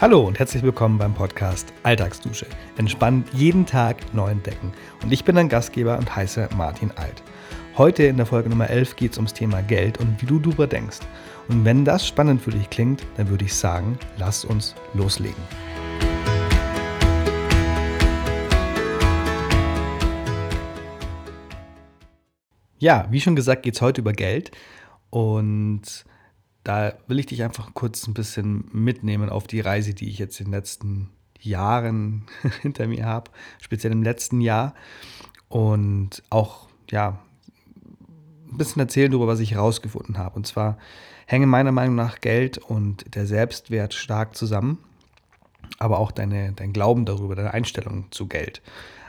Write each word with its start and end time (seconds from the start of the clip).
Hallo 0.00 0.26
und 0.26 0.38
herzlich 0.38 0.62
willkommen 0.62 0.96
beim 0.96 1.12
Podcast 1.12 1.74
Alltagsdusche. 1.82 2.46
Entspannt 2.78 3.28
jeden 3.34 3.66
Tag 3.66 4.14
neu 4.14 4.30
entdecken. 4.30 4.72
Und 5.02 5.12
ich 5.12 5.24
bin 5.24 5.36
dein 5.36 5.50
Gastgeber 5.50 5.98
und 5.98 6.16
heiße 6.16 6.48
Martin 6.56 6.90
Alt. 6.92 7.22
Heute 7.76 8.04
in 8.04 8.16
der 8.16 8.24
Folge 8.24 8.48
Nummer 8.48 8.70
11 8.70 8.96
geht 8.96 9.12
es 9.12 9.18
ums 9.18 9.34
Thema 9.34 9.60
Geld 9.60 10.00
und 10.00 10.22
wie 10.22 10.24
du 10.24 10.38
darüber 10.38 10.66
denkst. 10.66 11.00
Und 11.48 11.66
wenn 11.66 11.84
das 11.84 12.06
spannend 12.06 12.40
für 12.40 12.50
dich 12.50 12.70
klingt, 12.70 13.04
dann 13.18 13.28
würde 13.28 13.44
ich 13.44 13.54
sagen, 13.54 13.98
lass 14.16 14.42
uns 14.42 14.74
loslegen. 14.94 15.42
Ja, 22.78 23.06
wie 23.10 23.20
schon 23.20 23.36
gesagt, 23.36 23.64
geht 23.64 23.74
es 23.74 23.82
heute 23.82 24.00
über 24.00 24.14
Geld. 24.14 24.50
Und 25.10 26.06
da 26.64 26.92
will 27.06 27.18
ich 27.18 27.26
dich 27.26 27.42
einfach 27.42 27.72
kurz 27.74 28.06
ein 28.06 28.14
bisschen 28.14 28.68
mitnehmen 28.72 29.30
auf 29.30 29.46
die 29.46 29.60
Reise, 29.60 29.94
die 29.94 30.08
ich 30.08 30.18
jetzt 30.18 30.40
in 30.40 30.46
den 30.46 30.54
letzten 30.54 31.10
Jahren 31.40 32.26
hinter 32.62 32.86
mir 32.86 33.06
habe, 33.06 33.30
speziell 33.60 33.92
im 33.92 34.02
letzten 34.02 34.40
Jahr. 34.40 34.74
Und 35.48 36.22
auch, 36.30 36.68
ja, 36.90 37.18
ein 38.50 38.58
bisschen 38.58 38.80
erzählen 38.80 39.10
darüber, 39.10 39.26
was 39.26 39.40
ich 39.40 39.52
herausgefunden 39.52 40.18
habe. 40.18 40.36
Und 40.36 40.46
zwar 40.46 40.78
hängen 41.26 41.48
meiner 41.48 41.72
Meinung 41.72 41.94
nach 41.94 42.20
Geld 42.20 42.58
und 42.58 43.14
der 43.14 43.26
Selbstwert 43.26 43.94
stark 43.94 44.36
zusammen, 44.36 44.78
aber 45.78 45.98
auch 45.98 46.10
deine, 46.10 46.52
dein 46.52 46.72
Glauben 46.72 47.04
darüber, 47.04 47.36
deine 47.36 47.54
Einstellung 47.54 48.06
zu 48.10 48.26
Geld. 48.26 48.62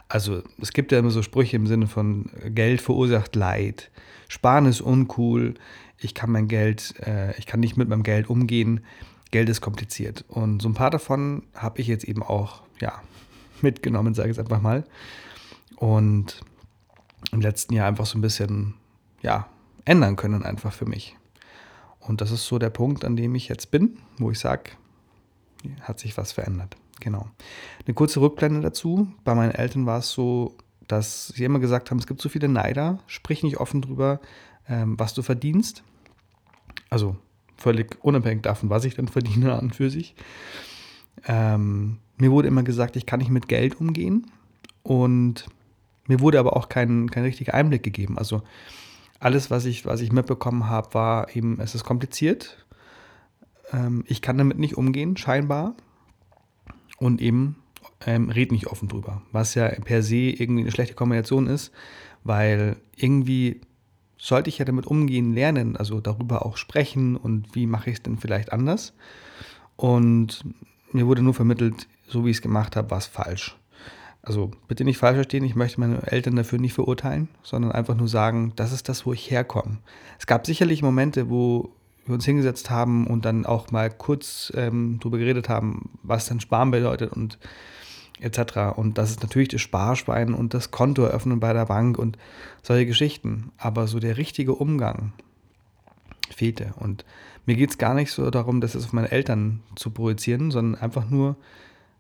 Also 0.08 0.44
es 0.62 0.74
gibt 0.74 0.92
ja 0.92 1.00
immer 1.00 1.10
so 1.10 1.22
Sprüche 1.22 1.56
im 1.56 1.68
Sinne 1.68 1.88
von 1.88 2.30
Geld 2.54 2.82
verursacht 2.82 3.36
Leid, 3.36 3.92
Sparen 4.28 4.66
ist 4.66 4.82
uncool, 4.82 5.56
ich 6.02 6.14
kann 6.14 6.32
mein 6.32 6.48
Geld, 6.48 6.96
äh, 7.06 7.38
ich 7.38 7.46
kann 7.46 7.60
nicht 7.60 7.78
mit 7.78 7.88
meinem 7.88 8.04
Geld 8.04 8.30
umgehen, 8.30 8.82
Geld 9.30 9.50
ist 9.50 9.62
kompliziert. 9.62 10.26
Und 10.28 10.62
so 10.62 10.70
ein 10.70 10.74
paar 10.74 10.90
davon 10.90 11.44
habe 11.56 11.80
ich 11.80 11.88
jetzt 11.88 12.04
eben 12.04 12.24
auch, 12.24 12.64
ja, 12.80 13.02
mitgenommen, 13.62 14.14
sage 14.14 14.30
ich 14.30 14.38
jetzt 14.38 14.44
einfach 14.44 14.62
mal. 14.62 14.84
Und 15.78 16.42
im 17.32 17.42
letzten 17.42 17.74
Jahr 17.74 17.88
einfach 17.88 18.06
so 18.06 18.18
ein 18.18 18.22
bisschen, 18.22 18.74
ja, 19.22 19.48
ändern 19.86 20.16
können 20.16 20.44
einfach 20.44 20.74
für 20.74 20.86
mich. 20.86 21.16
Und 22.00 22.22
das 22.22 22.32
ist 22.32 22.46
so 22.48 22.58
der 22.58 22.72
Punkt, 22.72 23.06
an 23.06 23.16
dem 23.16 23.36
ich 23.36 23.48
jetzt 23.48 23.72
bin, 23.72 24.00
wo 24.18 24.32
ich 24.32 24.40
sage, 24.40 24.72
hat 25.82 26.00
sich 26.00 26.18
was 26.18 26.32
verändert. 26.32 26.76
Genau. 27.00 27.28
Eine 27.86 27.94
kurze 27.94 28.22
Rückblende 28.22 28.62
dazu. 28.62 29.12
Bei 29.24 29.36
meinen 29.36 29.52
Eltern 29.52 29.86
war 29.86 30.00
es 30.00 30.12
so, 30.12 30.56
dass 30.88 31.30
sie 31.30 31.44
immer 31.44 31.60
gesagt 31.60 31.90
haben, 31.90 32.00
es 32.00 32.08
gibt 32.08 32.22
so 32.22 32.30
viele 32.30 32.48
Neider, 32.48 33.00
sprich 33.08 33.44
nicht 33.44 33.58
offen 33.58 33.82
drüber, 33.82 34.20
ähm, 34.68 35.00
was 35.00 35.14
du 35.14 35.22
verdienst. 35.22 35.84
Also 36.90 37.16
völlig 37.58 37.98
unabhängig 38.04 38.44
davon, 38.44 38.70
was 38.70 38.86
ich 38.86 38.96
dann 38.96 39.08
verdiene 39.08 39.54
an 39.54 39.66
und 39.66 39.76
für 39.76 39.90
sich. 39.90 40.16
Ähm, 41.28 41.98
mir 42.18 42.32
wurde 42.32 42.48
immer 42.48 42.64
gesagt, 42.64 42.96
ich 42.96 43.06
kann 43.06 43.20
nicht 43.20 43.32
mit 43.32 43.48
Geld 43.48 43.80
umgehen 43.80 44.28
und 44.84 45.46
mir 46.08 46.20
wurde 46.20 46.40
aber 46.40 46.58
auch 46.58 46.70
kein, 46.70 47.10
kein 47.10 47.24
richtiger 47.24 47.54
Einblick 47.54 47.84
gegeben. 47.84 48.18
Also 48.18 48.42
alles, 49.20 49.52
was 49.52 49.66
ich, 49.66 49.86
was 49.86 50.02
ich 50.02 50.12
mitbekommen 50.12 50.68
habe, 50.68 50.94
war 50.94 51.36
eben, 51.36 51.60
es 51.60 51.76
ist 51.76 51.84
kompliziert. 51.84 52.66
Ähm, 53.72 54.04
ich 54.08 54.22
kann 54.22 54.38
damit 54.38 54.58
nicht 54.58 54.78
umgehen, 54.78 55.16
scheinbar. 55.16 55.76
Und 56.98 57.22
eben 57.22 57.56
ähm, 58.06 58.30
red 58.30 58.52
nicht 58.52 58.68
offen 58.68 58.88
drüber. 58.88 59.22
Was 59.32 59.56
ja 59.56 59.68
per 59.70 60.04
se 60.04 60.16
irgendwie 60.16 60.62
eine 60.62 60.72
schlechte 60.72 60.96
Kombination 60.96 61.48
ist, 61.48 61.72
weil 62.24 62.78
irgendwie 62.96 63.62
sollte 64.22 64.50
ich 64.50 64.60
ja 64.60 64.66
damit 64.66 64.86
umgehen 64.86 65.34
lernen, 65.34 65.76
also 65.76 66.00
darüber 66.00 66.46
auch 66.46 66.56
sprechen 66.56 67.18
und 67.18 67.56
wie 67.56 67.66
mache 67.66 67.90
ich 67.90 67.98
es 67.98 68.04
denn 68.04 68.20
vielleicht 68.20 68.54
anders. 68.54 68.94
Und 69.78 70.44
mir 70.92 71.08
wurde 71.08 71.24
nur 71.24 71.34
vermittelt, 71.34 71.88
so 72.08 72.24
wie 72.24 72.30
ich 72.30 72.38
es 72.38 72.42
gemacht 72.44 72.76
habe, 72.76 72.92
war 72.92 73.00
es 73.00 73.08
falsch. 73.08 73.58
Also 74.22 74.52
bitte 74.68 74.84
nicht 74.84 75.00
falsch 75.00 75.16
verstehen, 75.16 75.44
ich 75.44 75.56
möchte 75.56 75.80
meine 75.80 76.06
Eltern 76.06 76.36
dafür 76.36 76.60
nicht 76.60 76.74
verurteilen, 76.74 77.30
sondern 77.42 77.72
einfach 77.72 77.96
nur 77.96 78.08
sagen, 78.08 78.54
das 78.56 78.72
ist 78.72 78.90
das, 78.90 79.08
wo 79.08 79.14
ich 79.14 79.32
herkomme. 79.32 79.80
Es 80.20 80.28
gab 80.28 80.46
sicherlich 80.46 80.84
Momente, 80.84 81.32
wo 81.32 81.72
wir 82.06 82.14
uns 82.14 82.26
hingesetzt 82.26 82.70
haben 82.70 83.08
und 83.08 83.26
dann 83.26 83.48
auch 83.48 83.72
mal 83.72 83.90
kurz 83.90 84.54
ähm, 84.56 85.00
darüber 85.00 85.18
geredet 85.18 85.50
haben, 85.50 85.98
was 86.04 86.28
denn 86.28 86.40
Sparen 86.40 86.70
bedeutet 86.70 87.12
und 87.12 87.40
etc. 88.20 88.76
Und 88.76 88.98
das 88.98 89.12
ist 89.12 89.22
natürlich 89.22 89.50
das 89.50 89.62
Sparschwein 89.62 90.34
und 90.34 90.54
das 90.54 90.72
Konto 90.72 91.04
eröffnen 91.04 91.40
bei 91.40 91.54
der 91.54 91.66
Bank 91.66 91.98
und 91.98 92.18
solche 92.62 92.86
Geschichten. 92.86 93.52
Aber 93.58 93.88
so 93.88 94.00
der 94.00 94.18
richtige 94.18 94.54
Umgang 94.54 95.14
fehlte. 96.30 96.74
Und 96.78 97.06
mir 97.46 97.56
geht 97.56 97.72
es 97.72 97.78
gar 97.78 97.94
nicht 97.94 98.12
so 98.12 98.30
darum, 98.30 98.62
das 98.62 98.76
auf 98.76 98.94
meine 98.94 99.12
Eltern 99.12 99.62
zu 99.76 99.90
projizieren, 99.92 100.52
sondern 100.52 100.80
einfach 100.82 101.10
nur, 101.10 101.36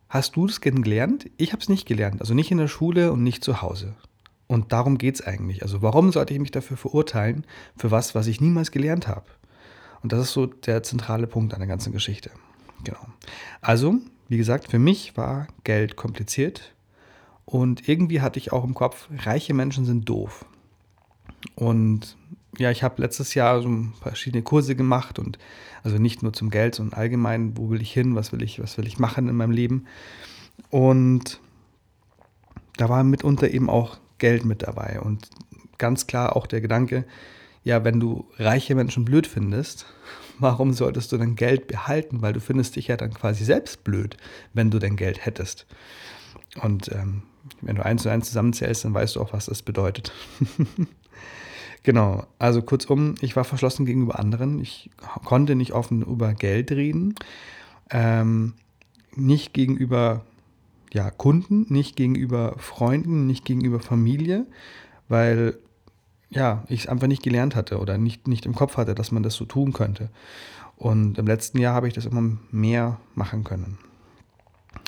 hast 0.09 0.35
du 0.35 0.47
das 0.47 0.61
gelernt? 0.61 1.29
Ich 1.38 1.53
habe 1.53 1.61
es 1.61 1.69
nicht 1.69 1.88
gelernt. 1.88 2.22
Also 2.22 2.33
nicht 2.33 2.51
in 2.51 2.57
der 2.57 2.67
Schule 2.67 3.11
und 3.11 3.23
nicht 3.23 3.43
zu 3.43 3.61
Hause. 3.61 3.95
Und 4.47 4.73
darum 4.73 4.97
geht 4.97 5.16
es 5.16 5.25
eigentlich. 5.25 5.63
Also 5.63 5.81
warum 5.81 6.11
sollte 6.11 6.33
ich 6.33 6.39
mich 6.39 6.51
dafür 6.51 6.75
verurteilen, 6.75 7.45
für 7.78 7.89
was, 7.89 8.16
was 8.16 8.28
ich 8.28 8.41
niemals 8.41 8.72
gelernt 8.72 9.07
habe? 9.07 9.25
Und 10.03 10.11
das 10.11 10.22
ist 10.22 10.33
so 10.33 10.45
der 10.45 10.83
zentrale 10.83 11.28
Punkt 11.28 11.53
an 11.53 11.59
der 11.59 11.67
ganzen 11.67 11.93
Geschichte. 11.93 12.31
Genau. 12.83 13.05
Also 13.61 13.95
wie 14.31 14.38
gesagt, 14.38 14.72
für 14.72 14.80
mich 14.80 15.18
war 15.18 15.47
Geld 15.66 15.97
kompliziert 15.97 16.74
und 17.44 17.90
irgendwie 17.90 18.22
hatte 18.22 18.40
ich 18.40 18.53
auch 18.53 18.64
im 18.64 18.74
Kopf, 18.74 19.09
reiche 19.25 19.53
Menschen 19.53 19.84
sind 19.84 20.08
doof. 20.08 20.46
Und 21.53 22.16
ja, 22.58 22.72
ich 22.72 22.81
habe 22.81 23.02
letztes 23.02 23.34
Jahr 23.34 23.62
so 23.62 23.88
verschiedene 24.02 24.41
Kurse 24.41 24.78
gemacht 24.78 25.20
und 25.20 25.38
also 25.84 25.97
nicht 25.97 26.24
nur 26.24 26.31
zum 26.31 26.50
Geld, 26.50 26.75
sondern 26.75 26.97
allgemein, 26.97 27.58
wo 27.58 27.70
will 27.70 27.81
ich 27.81 27.91
hin, 27.91 28.16
was 28.16 28.31
will 28.31 28.41
ich, 28.41 28.62
was 28.62 28.78
will 28.78 28.88
ich 28.88 29.00
machen 29.00 29.28
in 29.28 29.36
meinem 29.36 29.52
Leben. 29.52 29.86
Und 30.70 31.41
da 32.78 32.88
war 32.88 33.03
mitunter 33.03 33.52
eben 33.52 33.70
auch 33.70 33.97
Geld 34.18 34.46
mit 34.46 34.64
dabei 34.64 35.02
und 35.02 35.30
ganz 35.78 36.08
klar 36.08 36.38
auch 36.38 36.47
der 36.47 36.62
Gedanke, 36.62 37.03
ja, 37.66 37.84
wenn 37.84 38.00
du 38.00 38.30
reiche 38.38 38.75
Menschen 38.75 39.03
blöd 39.03 39.28
findest, 39.28 39.88
warum 40.40 40.74
solltest 40.74 41.12
du 41.12 41.18
dann 41.18 41.36
Geld 41.36 41.68
behalten? 41.68 42.22
Weil 42.22 42.34
du 42.34 42.40
findest 42.40 42.75
dich 42.75 42.88
ja 42.88 42.97
dann 42.97 43.14
quasi 43.14 43.44
selbst 43.44 43.84
blöd, 43.84 44.18
wenn 44.53 44.72
du 44.72 44.80
dein 44.80 44.96
Geld 44.96 45.25
hättest. 45.25 45.66
Und 46.62 46.92
ähm, 46.92 47.24
wenn 47.62 47.75
du 47.75 47.86
eins 47.86 48.03
zu 48.03 48.09
eins 48.09 48.28
zusammenzählst, 48.28 48.86
dann 48.86 48.94
weißt 48.94 49.16
du 49.16 49.22
auch, 49.22 49.34
was 49.34 49.46
das 49.47 49.62
bedeutet. 49.62 50.12
genau, 51.84 52.25
also 52.40 52.62
kurzum, 52.62 53.16
ich 53.22 53.36
war 53.36 53.44
verschlossen 53.44 53.86
gegenüber 53.86 54.20
anderen. 54.20 54.59
Ich 54.59 54.90
konnte 55.25 55.56
nicht 55.56 55.74
offen 55.74 56.02
über 56.02 56.34
Geld 56.34 56.72
reden. 56.72 57.16
Ähm, 57.90 58.53
nicht 59.16 59.53
gegenüber 59.53 60.25
ja, 60.94 61.09
Kunden, 61.09 61.66
nicht 61.70 61.96
gegenüber 61.96 62.56
Freunden, 62.58 63.25
nicht 63.25 63.46
gegenüber 63.46 63.80
Familie, 63.80 64.46
weil 65.08 65.58
ja, 66.31 66.64
ich 66.69 66.81
es 66.81 66.88
einfach 66.88 67.08
nicht 67.08 67.24
gelernt 67.24 67.56
hatte 67.56 67.80
oder 67.80 67.97
nicht, 67.97 68.28
nicht 68.28 68.46
im 68.46 68.56
Kopf 68.56 68.78
hatte, 68.78 68.96
dass 68.96 69.12
man 69.12 69.22
das 69.22 69.36
so 69.36 69.46
tun 69.46 69.74
könnte. 69.74 70.09
Und 70.78 71.18
im 71.19 71.28
letzten 71.28 71.59
Jahr 71.59 71.75
habe 71.75 71.88
ich 71.88 71.94
das 71.94 72.06
immer 72.06 72.38
mehr 72.50 72.97
machen 73.14 73.44
können. 73.44 73.78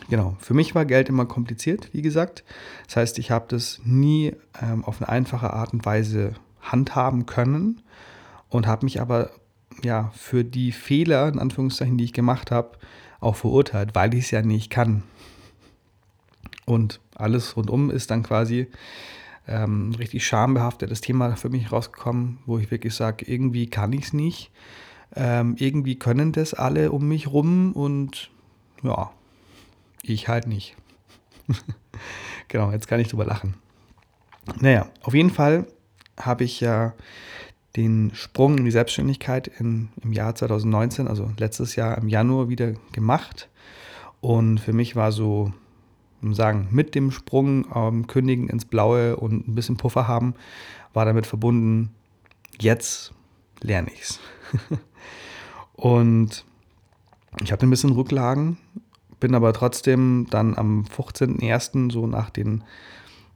Genau, 0.09 0.35
für 0.39 0.53
mich 0.53 0.73
war 0.73 0.85
Geld 0.85 1.09
immer 1.09 1.25
kompliziert, 1.25 1.89
wie 1.93 2.01
gesagt. 2.01 2.43
Das 2.87 2.95
heißt, 2.95 3.19
ich 3.19 3.29
habe 3.29 3.45
das 3.49 3.79
nie 3.83 4.33
ähm, 4.61 4.83
auf 4.85 5.01
eine 5.01 5.09
einfache 5.09 5.53
Art 5.53 5.73
und 5.73 5.85
Weise 5.85 6.33
handhaben 6.61 7.25
können 7.25 7.81
und 8.49 8.65
habe 8.65 8.85
mich 8.85 9.01
aber 9.01 9.31
ja 9.83 10.11
für 10.15 10.43
die 10.43 10.71
Fehler, 10.71 11.27
in 11.27 11.39
Anführungszeichen, 11.39 11.97
die 11.97 12.05
ich 12.05 12.13
gemacht 12.13 12.51
habe, 12.51 12.77
auch 13.19 13.35
verurteilt, 13.35 13.91
weil 13.93 14.13
ich 14.13 14.25
es 14.25 14.31
ja 14.31 14.41
nicht 14.41 14.69
kann. 14.69 15.03
Und 16.65 17.01
alles 17.15 17.57
rundum 17.57 17.91
ist 17.91 18.11
dann 18.11 18.23
quasi 18.23 18.67
ähm, 19.47 19.93
richtig 19.97 20.25
schambehaftetes 20.25 21.01
Thema 21.01 21.35
für 21.35 21.49
mich 21.49 21.71
rausgekommen, 21.71 22.39
wo 22.45 22.57
ich 22.57 22.71
wirklich 22.71 22.93
sage, 22.93 23.25
irgendwie 23.25 23.67
kann 23.67 23.93
ich 23.93 24.05
es 24.05 24.13
nicht. 24.13 24.51
Ähm, 25.15 25.55
irgendwie 25.59 25.97
können 25.97 26.31
das 26.31 26.53
alle 26.53 26.91
um 26.91 27.07
mich 27.07 27.27
rum 27.27 27.73
und 27.73 28.31
ja, 28.81 29.11
ich 30.01 30.27
halt 30.27 30.47
nicht. 30.47 30.75
genau, 32.47 32.71
jetzt 32.71 32.87
kann 32.87 32.99
ich 32.99 33.09
drüber 33.09 33.25
lachen. 33.25 33.55
Naja, 34.59 34.89
auf 35.01 35.13
jeden 35.13 35.29
Fall 35.29 35.67
habe 36.19 36.43
ich 36.43 36.59
ja 36.59 36.93
den 37.75 38.11
Sprung 38.13 38.57
in 38.57 38.65
die 38.65 38.71
Selbstständigkeit 38.71 39.47
in, 39.47 39.89
im 40.01 40.13
Jahr 40.13 40.35
2019, 40.35 41.07
also 41.07 41.31
letztes 41.37 41.75
Jahr 41.75 41.97
im 41.97 42.07
Januar 42.07 42.49
wieder 42.49 42.73
gemacht. 42.91 43.49
Und 44.21 44.59
für 44.59 44.73
mich 44.73 44.95
war 44.95 45.11
so 45.11 45.53
sagen, 46.31 46.69
mit 46.71 46.95
dem 46.95 47.11
Sprung 47.11 47.65
ähm, 47.75 48.07
kündigen 48.07 48.47
ins 48.47 48.65
Blaue 48.65 49.17
und 49.17 49.47
ein 49.47 49.55
bisschen 49.55 49.77
Puffer 49.77 50.07
haben, 50.07 50.35
war 50.93 51.05
damit 51.05 51.27
verbunden, 51.27 51.89
jetzt 52.59 53.13
lerne 53.61 53.91
ich 53.91 54.01
es. 54.01 54.19
und 55.73 56.45
ich 57.41 57.51
hatte 57.51 57.65
ein 57.65 57.69
bisschen 57.69 57.91
Rücklagen, 57.91 58.57
bin 59.19 59.35
aber 59.35 59.53
trotzdem 59.53 60.27
dann 60.29 60.57
am 60.57 60.83
15.01. 60.83 61.91
so 61.91 62.07
nach 62.07 62.29
den 62.29 62.63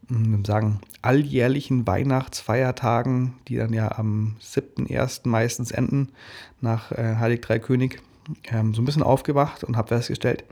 hm, 0.10 0.46
sagen, 0.46 0.80
alljährlichen 1.02 1.86
Weihnachtsfeiertagen, 1.86 3.34
die 3.48 3.58
dann 3.58 3.74
ja 3.74 3.98
am 3.98 4.36
7.01. 4.42 5.28
meistens 5.28 5.72
enden, 5.72 6.10
nach 6.62 6.92
äh, 6.92 7.16
Heilig 7.18 7.42
Drei 7.42 7.60
König, 7.60 8.02
ähm, 8.46 8.74
so 8.74 8.82
ein 8.82 8.86
bisschen 8.86 9.04
aufgewacht 9.04 9.64
und 9.64 9.78
habe 9.78 9.90
festgestellt, 9.90 10.44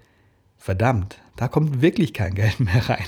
verdammt, 0.57 1.19
da 1.35 1.47
kommt 1.47 1.81
wirklich 1.81 2.13
kein 2.13 2.35
Geld 2.35 2.59
mehr 2.59 2.89
rein. 2.89 3.05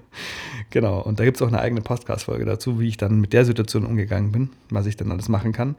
genau, 0.70 1.00
und 1.00 1.20
da 1.20 1.24
gibt 1.24 1.36
es 1.36 1.42
auch 1.42 1.48
eine 1.48 1.60
eigene 1.60 1.80
Podcast-Folge 1.80 2.44
dazu, 2.44 2.80
wie 2.80 2.88
ich 2.88 2.96
dann 2.96 3.20
mit 3.20 3.32
der 3.32 3.44
Situation 3.44 3.84
umgegangen 3.84 4.32
bin, 4.32 4.50
was 4.70 4.86
ich 4.86 4.96
dann 4.96 5.10
alles 5.10 5.28
machen 5.28 5.52
kann. 5.52 5.76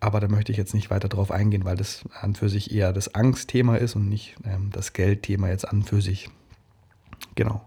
Aber 0.00 0.20
da 0.20 0.28
möchte 0.28 0.52
ich 0.52 0.58
jetzt 0.58 0.74
nicht 0.74 0.90
weiter 0.90 1.08
drauf 1.08 1.30
eingehen, 1.30 1.64
weil 1.64 1.76
das 1.76 2.04
an 2.20 2.34
für 2.34 2.48
sich 2.48 2.72
eher 2.72 2.92
das 2.92 3.14
Angstthema 3.14 3.76
ist 3.76 3.96
und 3.96 4.08
nicht 4.08 4.36
ähm, 4.44 4.70
das 4.72 4.92
Geldthema 4.92 5.48
jetzt 5.48 5.66
an 5.66 5.82
für 5.82 6.02
sich. 6.02 6.28
Genau. 7.34 7.66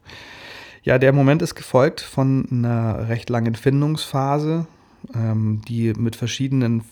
Ja, 0.83 0.97
der 0.97 1.11
Moment 1.11 1.41
ist 1.41 1.55
gefolgt 1.55 2.01
von 2.01 2.47
einer 2.51 3.09
recht 3.09 3.29
langen 3.29 3.55
Findungsphase, 3.55 4.67
ähm, 5.13 5.61
die 5.67 5.93
mit 5.93 6.15
verschiedenen, 6.15 6.83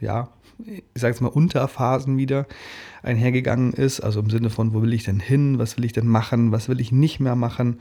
ja, 0.00 0.28
ich 0.58 0.82
sage 0.94 1.12
jetzt 1.12 1.20
mal 1.20 1.28
Unterphasen 1.28 2.16
wieder 2.16 2.46
einhergegangen 3.02 3.72
ist. 3.72 4.00
Also 4.00 4.20
im 4.20 4.30
Sinne 4.30 4.50
von, 4.50 4.74
wo 4.74 4.82
will 4.82 4.94
ich 4.94 5.04
denn 5.04 5.20
hin, 5.20 5.58
was 5.58 5.76
will 5.76 5.84
ich 5.84 5.92
denn 5.92 6.08
machen, 6.08 6.52
was 6.52 6.68
will 6.68 6.80
ich 6.80 6.92
nicht 6.92 7.20
mehr 7.20 7.36
machen. 7.36 7.80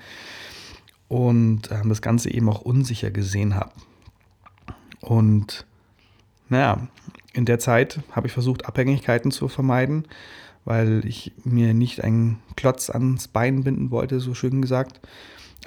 Und 1.07 1.71
ähm, 1.71 1.89
das 1.89 2.01
Ganze 2.01 2.31
eben 2.31 2.49
auch 2.49 2.61
unsicher 2.61 3.11
gesehen 3.11 3.55
habe. 3.55 3.71
Und 5.01 5.65
naja, 6.49 6.87
in 7.33 7.45
der 7.45 7.59
Zeit 7.59 8.01
habe 8.11 8.27
ich 8.27 8.33
versucht, 8.33 8.65
Abhängigkeiten 8.65 9.31
zu 9.31 9.47
vermeiden, 9.47 10.07
weil 10.63 11.03
ich 11.05 11.33
mir 11.43 11.73
nicht 11.73 12.03
einen 12.03 12.39
Klotz 12.55 12.89
ans 12.89 13.27
Bein 13.27 13.63
binden 13.63 13.91
wollte, 13.91 14.19
so 14.19 14.33
schön 14.33 14.61
gesagt. 14.61 14.99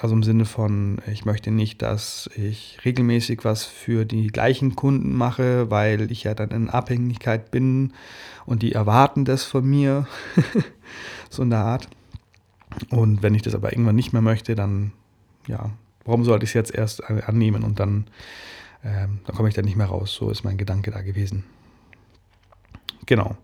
Also 0.01 0.15
im 0.15 0.23
Sinne 0.23 0.45
von, 0.45 0.99
ich 1.11 1.25
möchte 1.25 1.51
nicht, 1.51 1.83
dass 1.83 2.31
ich 2.37 2.79
regelmäßig 2.85 3.45
was 3.45 3.65
für 3.65 4.05
die 4.05 4.29
gleichen 4.29 4.77
Kunden 4.77 5.13
mache, 5.15 5.71
weil 5.71 6.13
ich 6.13 6.25
ja 6.25 6.35
dann 6.35 6.51
in 6.51 6.71
Abhängigkeit 6.71 7.51
bin 7.51 7.93
und 8.47 8.63
die 8.63 8.73
erwarten 8.73 9.25
das 9.25 9.45
von 9.45 9.65
mir. 9.69 10.07
so 11.31 11.43
in 11.43 11.51
der 11.51 11.61
Art. 11.61 11.89
Und 12.91 13.23
wenn 13.23 13.35
ich 13.35 13.43
das 13.43 13.55
aber 13.55 13.73
irgendwann 13.73 13.97
nicht 13.97 14.13
mehr 14.13 14.23
möchte, 14.23 14.55
dann, 14.55 14.93
ja, 15.49 15.71
warum 16.05 16.25
sollte 16.25 16.45
ich 16.45 16.51
es 16.51 16.55
jetzt 16.55 16.75
erst 16.75 17.03
annehmen 17.05 17.65
und 17.65 17.81
dann 17.81 18.07
ähm, 18.85 19.21
dann 19.27 19.37
komme 19.37 19.49
ich 19.49 19.55
da 19.55 19.63
nicht 19.63 19.77
mehr 19.77 19.87
raus. 19.87 20.15
So 20.15 20.31
ist 20.31 20.45
mein 20.45 20.59
Gedanke 20.59 20.91
da 20.91 21.03
gewesen. 21.03 21.45
Genau. 23.07 23.37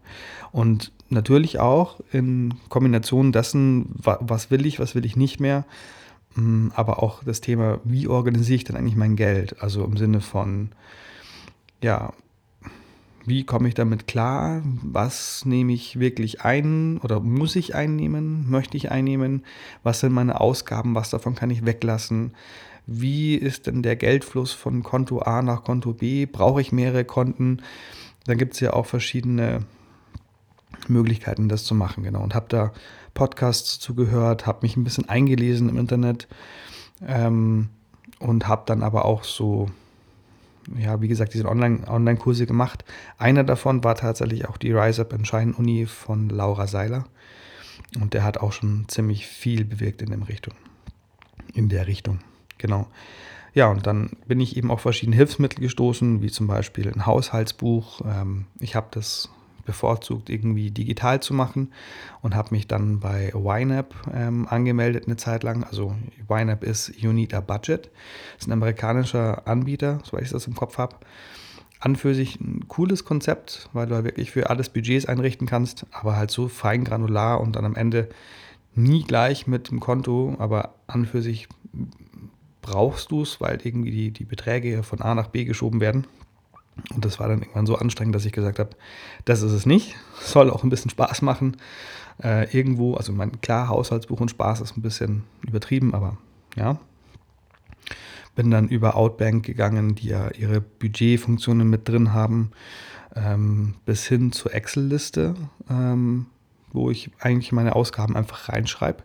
Und 0.53 0.93
natürlich 1.09 1.59
auch 1.59 2.01
in 2.13 2.55
Kombination 2.69 3.33
dessen, 3.33 3.87
was 3.97 4.51
will 4.51 4.67
ich, 4.67 4.79
was 4.79 4.95
will 4.95 5.05
ich 5.05 5.17
nicht 5.17 5.41
mehr, 5.41 5.65
aber 6.75 7.03
auch 7.03 7.23
das 7.25 7.41
Thema, 7.41 7.81
wie 7.85 8.09
organisiere 8.09 8.57
ich 8.57 8.65
denn 8.65 8.77
eigentlich 8.77 8.97
mein 8.97 9.17
Geld? 9.17 9.63
Also 9.63 9.85
im 9.85 9.97
Sinne 9.97 10.21
von, 10.21 10.71
ja, 11.83 12.13
wie 13.27 13.45
komme 13.45 13.69
ich 13.69 13.75
damit 13.75 14.07
klar? 14.07 14.63
Was 14.83 15.45
nehme 15.47 15.73
ich 15.73 15.99
wirklich 15.99 16.43
ein 16.43 16.99
oder 16.99 17.21
muss 17.21 17.57
ich 17.57 17.75
einnehmen? 17.75 18.51
Möchte 18.51 18.77
ich 18.77 18.91
einnehmen? 18.91 19.45
Was 19.83 20.01
sind 20.01 20.13
meine 20.13 20.41
Ausgaben? 20.41 20.95
Was 20.95 21.11
davon 21.11 21.35
kann 21.35 21.51
ich 21.51 21.65
weglassen? 21.65 22.33
wie 22.87 23.35
ist 23.35 23.67
denn 23.67 23.83
der 23.83 23.97
Geldfluss 23.97 24.53
von 24.53 24.83
Konto 24.83 25.21
A 25.21 25.43
nach 25.43 25.65
Konto 25.65 25.93
B? 25.93 26.27
Brauche 26.27 26.61
ich 26.61 26.73
mehrere 26.73 27.05
Konten? 27.05 27.63
Dann 28.27 28.39
gibt 28.39 28.55
es 28.55 28.61
ja 28.61 28.73
auch 28.73 28.87
verschiedene 28.87 29.61
Möglichkeiten, 30.89 31.49
das 31.49 31.65
zu 31.65 31.75
machen, 31.75 32.05
genau. 32.05 32.23
Und 32.23 32.35
habe 32.35 32.47
da 32.49 32.73
Podcasts 33.15 33.79
zugehört, 33.79 34.47
habe 34.47 34.61
mich 34.63 34.77
ein 34.77 34.85
bisschen 34.85 35.09
eingelesen 35.09 35.69
im 35.69 35.79
Internet 35.79 36.29
ähm, 37.07 37.69
und 38.19 38.49
habe 38.49 38.63
dann 38.67 38.83
aber 38.83 39.05
auch 39.05 39.25
so, 39.25 39.71
ja, 40.77 41.01
wie 41.01 41.09
gesagt, 41.09 41.35
diese 41.35 41.49
Online-Kurse 41.49 41.91
Online 41.91 42.47
gemacht. 42.47 42.85
Einer 43.19 43.45
davon 43.45 43.85
war 43.85 43.95
tatsächlich 43.95 44.49
auch 44.49 44.57
die 44.57 44.73
Rise 44.73 45.03
Up 45.03 45.15
Shine 45.27 45.55
Uni 45.55 45.87
von 45.87 46.29
Laura 46.29 46.67
Seiler. 46.67 47.05
Und 48.01 48.15
der 48.15 48.25
hat 48.25 48.39
auch 48.39 48.53
schon 48.53 48.87
ziemlich 48.89 49.27
viel 49.27 49.65
bewirkt 49.65 50.03
in, 50.03 50.11
dem 50.11 50.23
Richtung, 50.23 50.55
in 51.53 51.69
der 51.69 51.87
Richtung. 51.87 52.21
Genau. 52.59 52.89
Ja, 53.53 53.69
und 53.69 53.87
dann 53.87 54.11
bin 54.27 54.41
ich 54.41 54.57
eben 54.57 54.71
auf 54.71 54.81
verschiedene 54.81 55.17
Hilfsmittel 55.17 55.61
gestoßen, 55.61 56.23
wie 56.23 56.31
zum 56.31 56.49
Beispiel 56.49 56.93
ein 56.93 57.07
Haushaltsbuch. 57.07 58.01
Ähm, 58.05 58.47
ich 58.59 58.75
habe 58.75 58.89
das 58.91 59.29
bevorzugt, 59.65 60.31
irgendwie 60.31 60.71
digital 60.71 61.21
zu 61.21 61.35
machen 61.35 61.73
und 62.23 62.35
habe 62.35 62.49
mich 62.53 62.67
dann 62.67 63.01
bei 63.01 63.33
YNAB 63.35 63.95
ähm, 64.15 64.47
angemeldet 64.49 65.05
eine 65.07 65.17
Zeit 65.17 65.43
lang. 65.43 65.65
Also 65.65 65.95
YNAB 66.29 66.65
ist 66.65 66.93
You 66.97 67.13
Need 67.13 67.35
a 67.35 67.41
Budget. 67.41 67.91
Ist 68.39 68.49
ein 68.49 68.53
amerikanischer 68.53 69.47
Anbieter, 69.47 69.99
soweit 70.05 70.23
ich 70.23 70.31
das 70.31 70.47
im 70.47 70.55
Kopf 70.55 70.79
habe. 70.79 70.97
An 71.81 71.97
für 71.97 72.15
sich 72.15 72.41
ein 72.41 72.67
cooles 72.69 73.05
Konzept, 73.05 73.69
weil 73.73 73.87
du 73.87 74.05
wirklich 74.05 74.31
für 74.31 74.49
alles 74.49 74.71
Budgets 74.71 75.07
einrichten 75.07 75.47
kannst, 75.47 75.87
aber 75.93 76.17
halt 76.17 76.31
so 76.31 76.49
fein 76.49 76.85
granular 76.85 77.41
und 77.41 77.57
dann 77.57 77.65
am 77.65 77.75
Ende 77.75 78.09
nie 78.75 79.05
gleich 79.05 79.47
mit 79.47 79.71
dem 79.71 79.81
Konto, 79.81 80.35
aber 80.39 80.75
an 80.87 81.05
für 81.07 81.23
sich 81.23 81.49
brauchst 82.63 83.11
du 83.11 83.23
es, 83.23 83.41
weil 83.41 83.61
irgendwie 83.63 83.91
die, 83.91 84.11
die 84.11 84.25
Beträge 84.25 84.83
von 84.83 85.03
A 85.03 85.15
nach 85.15 85.29
B 85.29 85.45
geschoben 85.45 85.81
werden. 85.81 86.07
Und 86.93 87.05
das 87.05 87.21
war 87.21 87.29
dann 87.29 87.41
irgendwann 87.41 87.67
so 87.67 87.77
anstrengend, 87.77 88.15
dass 88.15 88.25
ich 88.25 88.33
gesagt 88.33 88.59
habe, 88.59 88.71
das 89.25 89.43
ist 89.43 89.53
es 89.53 89.67
nicht. 89.67 89.97
Soll 90.21 90.51
auch 90.51 90.65
ein 90.65 90.71
bisschen 90.71 90.91
Spaß 90.91 91.23
machen. 91.23 91.57
Äh, 92.23 92.57
irgendwo, 92.57 92.95
also 92.95 93.13
mein 93.13 93.41
klar, 93.41 93.69
Haushaltsbuch 93.69 94.21
und 94.21 94.31
Spaß 94.31 94.61
ist 94.61 94.77
ein 94.77 94.83
bisschen 94.83 95.25
übertrieben, 95.43 95.95
aber 95.95 96.17
ja. 96.57 96.79
Bin 98.35 98.51
dann 98.51 98.69
über 98.69 98.97
Outbank 98.97 99.45
gegangen, 99.45 99.95
die 99.95 100.09
ja 100.09 100.31
ihre 100.31 100.61
Budgetfunktionen 100.61 101.69
mit 101.69 101.89
drin 101.89 102.13
haben, 102.13 102.51
ähm, 103.15 103.75
bis 103.85 104.07
hin 104.07 104.33
zur 104.33 104.53
Excel-Liste, 104.53 105.35
ähm, 105.71 106.27
wo 106.73 106.91
ich 106.91 107.11
eigentlich 107.21 107.53
meine 107.53 107.77
Ausgaben 107.77 108.17
einfach 108.17 108.49
reinschreibe. 108.49 109.05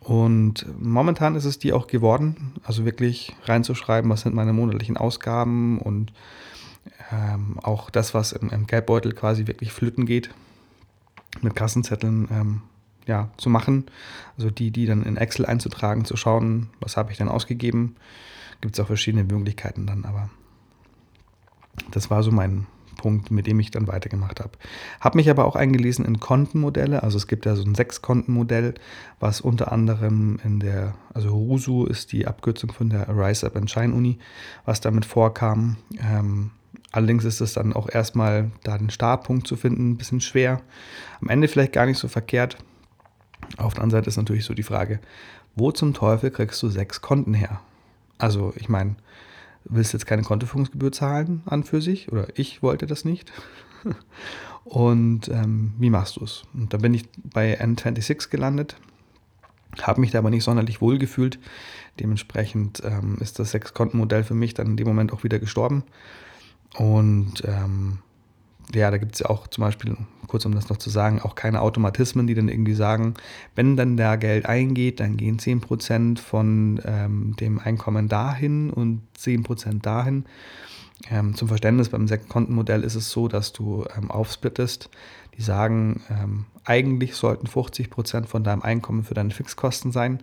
Und 0.00 0.66
momentan 0.80 1.36
ist 1.36 1.44
es 1.44 1.58
die 1.58 1.72
auch 1.72 1.86
geworden, 1.86 2.54
also 2.64 2.84
wirklich 2.84 3.36
reinzuschreiben, 3.44 4.10
was 4.10 4.22
sind 4.22 4.34
meine 4.34 4.52
monatlichen 4.52 4.96
Ausgaben 4.96 5.78
und 5.78 6.12
ähm, 7.12 7.58
auch 7.62 7.90
das, 7.90 8.14
was 8.14 8.32
im, 8.32 8.50
im, 8.50 8.66
Geldbeutel 8.66 9.12
quasi 9.12 9.46
wirklich 9.46 9.72
flütten 9.72 10.06
geht, 10.06 10.30
mit 11.40 11.54
Kassenzetteln 11.54 12.28
ähm, 12.30 12.62
ja, 13.06 13.30
zu 13.36 13.50
machen. 13.50 13.86
Also 14.36 14.50
die, 14.50 14.70
die 14.70 14.86
dann 14.86 15.02
in 15.02 15.16
Excel 15.16 15.46
einzutragen, 15.46 16.04
zu 16.04 16.16
schauen, 16.16 16.70
was 16.80 16.96
habe 16.96 17.12
ich 17.12 17.18
denn 17.18 17.28
ausgegeben. 17.28 17.96
Gibt 18.60 18.74
es 18.74 18.80
auch 18.80 18.86
verschiedene 18.86 19.24
Möglichkeiten 19.24 19.86
dann, 19.86 20.04
aber 20.04 20.30
das 21.90 22.10
war 22.10 22.22
so 22.22 22.30
mein, 22.30 22.66
Punkt, 22.96 23.30
mit 23.30 23.46
dem 23.46 23.58
ich 23.60 23.70
dann 23.70 23.88
weitergemacht 23.88 24.40
habe. 24.40 24.52
Habe 25.00 25.18
mich 25.18 25.28
aber 25.28 25.44
auch 25.44 25.56
eingelesen 25.56 26.04
in 26.04 26.20
Kontenmodelle. 26.20 27.02
Also 27.02 27.16
es 27.16 27.26
gibt 27.26 27.46
ja 27.46 27.56
so 27.56 27.64
ein 27.64 27.74
Sechs-Konten-Modell, 27.74 28.74
was 29.20 29.40
unter 29.40 29.72
anderem 29.72 30.38
in 30.44 30.60
der, 30.60 30.94
also 31.12 31.34
RUSU 31.34 31.84
ist 31.84 32.12
die 32.12 32.26
Abkürzung 32.26 32.72
von 32.72 32.90
der 32.90 33.08
Rise 33.08 33.46
Up 33.46 33.56
and 33.56 33.70
Shine 33.70 33.94
Uni, 33.94 34.18
was 34.64 34.80
damit 34.80 35.04
vorkam. 35.04 35.76
Ähm, 36.00 36.52
allerdings 36.92 37.24
ist 37.24 37.40
es 37.40 37.54
dann 37.54 37.72
auch 37.72 37.88
erstmal 37.88 38.50
da 38.62 38.78
den 38.78 38.90
Startpunkt 38.90 39.46
zu 39.46 39.56
finden, 39.56 39.90
ein 39.90 39.96
bisschen 39.96 40.20
schwer. 40.20 40.60
Am 41.20 41.28
Ende 41.28 41.48
vielleicht 41.48 41.72
gar 41.72 41.86
nicht 41.86 41.98
so 41.98 42.08
verkehrt. 42.08 42.58
Auf 43.56 43.74
der 43.74 43.82
anderen 43.82 44.02
Seite 44.02 44.08
ist 44.08 44.16
natürlich 44.16 44.44
so 44.44 44.54
die 44.54 44.62
Frage, 44.62 45.00
wo 45.56 45.72
zum 45.72 45.94
Teufel 45.94 46.30
kriegst 46.30 46.62
du 46.62 46.68
sechs 46.68 47.00
Konten 47.00 47.34
her? 47.34 47.60
Also 48.18 48.52
ich 48.56 48.68
meine, 48.68 48.96
willst 49.64 49.92
jetzt 49.92 50.06
keine 50.06 50.22
Kontoführungsgebühr 50.22 50.92
zahlen 50.92 51.42
an 51.46 51.64
für 51.64 51.80
sich 51.80 52.10
oder 52.12 52.28
ich 52.34 52.62
wollte 52.62 52.86
das 52.86 53.04
nicht. 53.04 53.32
Und 54.64 55.28
ähm, 55.28 55.74
wie 55.78 55.90
machst 55.90 56.16
du 56.16 56.24
es? 56.24 56.44
Und 56.54 56.72
da 56.72 56.78
bin 56.78 56.94
ich 56.94 57.04
bei 57.16 57.60
N26 57.60 58.30
gelandet, 58.30 58.76
habe 59.80 60.00
mich 60.00 60.12
da 60.12 60.18
aber 60.18 60.30
nicht 60.30 60.44
sonderlich 60.44 60.80
wohl 60.80 60.98
gefühlt. 60.98 61.38
Dementsprechend 61.98 62.82
ähm, 62.84 63.18
ist 63.20 63.38
das 63.38 63.50
Sechs-Konten-Modell 63.50 64.22
für 64.22 64.34
mich 64.34 64.54
dann 64.54 64.68
in 64.68 64.76
dem 64.76 64.86
Moment 64.86 65.12
auch 65.12 65.24
wieder 65.24 65.38
gestorben. 65.38 65.82
Und 66.74 67.42
ähm, 67.46 67.98
ja, 68.74 68.90
da 68.90 68.98
gibt 68.98 69.14
es 69.14 69.20
ja 69.20 69.26
auch 69.26 69.46
zum 69.48 69.62
Beispiel, 69.62 69.96
kurz 70.26 70.44
um 70.46 70.54
das 70.54 70.68
noch 70.68 70.78
zu 70.78 70.90
sagen, 70.90 71.20
auch 71.20 71.34
keine 71.34 71.60
Automatismen, 71.60 72.26
die 72.26 72.34
dann 72.34 72.48
irgendwie 72.48 72.74
sagen, 72.74 73.14
wenn 73.54 73.76
dann 73.76 73.96
da 73.96 74.16
Geld 74.16 74.46
eingeht, 74.46 75.00
dann 75.00 75.16
gehen 75.16 75.38
10% 75.38 76.18
von 76.18 76.80
ähm, 76.84 77.36
dem 77.38 77.58
Einkommen 77.58 78.08
dahin 78.08 78.70
und 78.70 79.02
10% 79.18 79.82
dahin. 79.82 80.24
Ähm, 81.10 81.34
zum 81.34 81.48
Verständnis, 81.48 81.88
beim 81.88 82.06
Kontenmodell 82.28 82.84
ist 82.84 82.94
es 82.94 83.10
so, 83.10 83.28
dass 83.28 83.52
du 83.52 83.84
ähm, 83.96 84.10
aufsplittest. 84.10 84.88
Die 85.36 85.42
sagen, 85.42 86.02
ähm, 86.10 86.44
eigentlich 86.64 87.14
sollten 87.14 87.46
50% 87.46 88.26
von 88.26 88.44
deinem 88.44 88.62
Einkommen 88.62 89.02
für 89.02 89.14
deine 89.14 89.30
Fixkosten 89.30 89.90
sein 89.90 90.22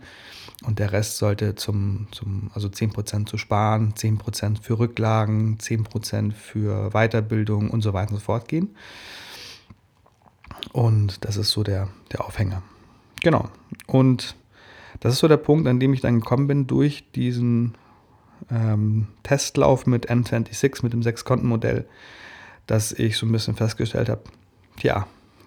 und 0.64 0.78
der 0.78 0.92
Rest 0.92 1.18
sollte 1.18 1.54
zum, 1.56 2.06
zum 2.12 2.50
also 2.54 2.68
10% 2.68 3.26
zu 3.26 3.36
sparen, 3.36 3.94
10% 3.94 4.62
für 4.62 4.78
Rücklagen, 4.78 5.58
10% 5.58 6.32
für 6.32 6.90
Weiterbildung 6.90 7.70
und 7.70 7.82
so 7.82 7.92
weiter 7.92 8.12
und 8.12 8.18
so 8.18 8.24
fort 8.24 8.48
gehen. 8.48 8.76
Und 10.72 11.24
das 11.24 11.36
ist 11.36 11.50
so 11.50 11.62
der, 11.62 11.88
der 12.12 12.24
Aufhänger. 12.24 12.62
Genau. 13.22 13.48
Und 13.86 14.36
das 15.00 15.14
ist 15.14 15.20
so 15.20 15.28
der 15.28 15.38
Punkt, 15.38 15.66
an 15.66 15.80
dem 15.80 15.92
ich 15.92 16.00
dann 16.00 16.20
gekommen 16.20 16.46
bin 16.46 16.66
durch 16.66 17.10
diesen 17.12 17.74
ähm, 18.50 19.08
Testlauf 19.22 19.86
mit 19.86 20.10
N26, 20.10 20.82
mit 20.82 20.92
dem 20.92 21.02
Sechs-Konten-Modell, 21.02 21.86
dass 22.66 22.92
ich 22.92 23.16
so 23.16 23.26
ein 23.26 23.32
bisschen 23.32 23.56
festgestellt 23.56 24.08
habe, 24.08 24.22
tja, 24.78 25.06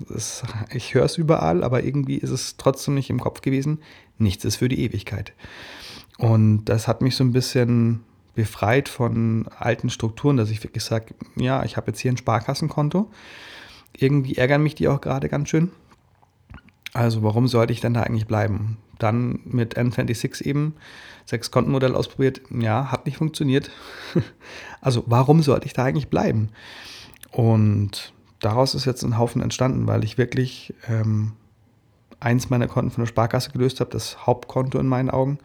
ist, 0.10 0.44
ich 0.72 0.94
höre 0.94 1.06
es 1.06 1.18
überall, 1.18 1.64
aber 1.64 1.84
irgendwie 1.84 2.18
ist 2.18 2.32
es 2.32 2.58
trotzdem 2.58 2.96
nicht 2.96 3.10
im 3.10 3.20
Kopf 3.20 3.42
gewesen. 3.42 3.80
Nichts 4.18 4.46
ist 4.46 4.58
für 4.58 4.70
die 4.70 4.82
Ewigkeit. 4.82 5.34
Und 6.18 6.66
das 6.66 6.88
hat 6.88 7.02
mich 7.02 7.16
so 7.16 7.24
ein 7.24 7.32
bisschen 7.32 8.04
befreit 8.36 8.90
von 8.90 9.48
alten 9.60 9.90
Strukturen, 9.90 10.38
dass 10.38 10.50
ich 10.50 10.64
wirklich 10.64 10.84
sage, 10.84 11.14
ja, 11.36 11.64
ich 11.64 11.78
habe 11.78 11.92
jetzt 11.92 12.00
hier 12.00 12.12
ein 12.12 12.18
Sparkassenkonto. 12.18 13.12
Irgendwie 13.96 14.36
ärgern 14.36 14.64
mich 14.64 14.76
die 14.76 14.88
auch 14.88 15.02
gerade 15.02 15.30
ganz 15.30 15.50
schön. 15.50 15.72
Also 16.94 17.24
warum 17.24 17.48
sollte 17.48 17.74
ich 17.74 17.82
denn 17.82 17.94
da 17.94 18.04
eigentlich 18.04 18.28
bleiben? 18.28 18.78
Dann 19.04 19.42
mit 19.44 19.78
N26 19.78 20.46
eben 20.46 20.76
sechs 21.26 21.52
Kontenmodell 21.52 21.94
ausprobiert. 21.94 22.40
Ja, 22.50 22.90
hat 22.90 23.06
nicht 23.06 23.18
funktioniert. 23.18 23.70
also 24.82 25.04
warum 25.08 25.42
sollte 25.42 25.66
ich 25.66 25.74
da 25.74 25.84
eigentlich 25.84 26.08
bleiben? 26.08 26.50
Und 27.30 28.14
daraus 28.40 28.76
ist 28.76 28.86
jetzt 28.86 29.04
ein 29.04 29.18
Haufen 29.18 29.42
entstanden, 29.42 29.88
weil 29.88 30.06
ich 30.06 30.18
wirklich 30.18 30.74
ähm, 30.88 31.34
eins 32.22 32.50
meiner 32.50 32.68
Konten 32.68 32.92
von 32.92 33.04
der 33.04 33.10
Sparkasse 33.10 33.52
gelöst 33.52 33.82
habe, 33.82 33.92
das 33.92 34.26
Hauptkonto 34.26 34.80
in 34.80 34.88
meinen 34.88 35.10
Augen, 35.10 35.38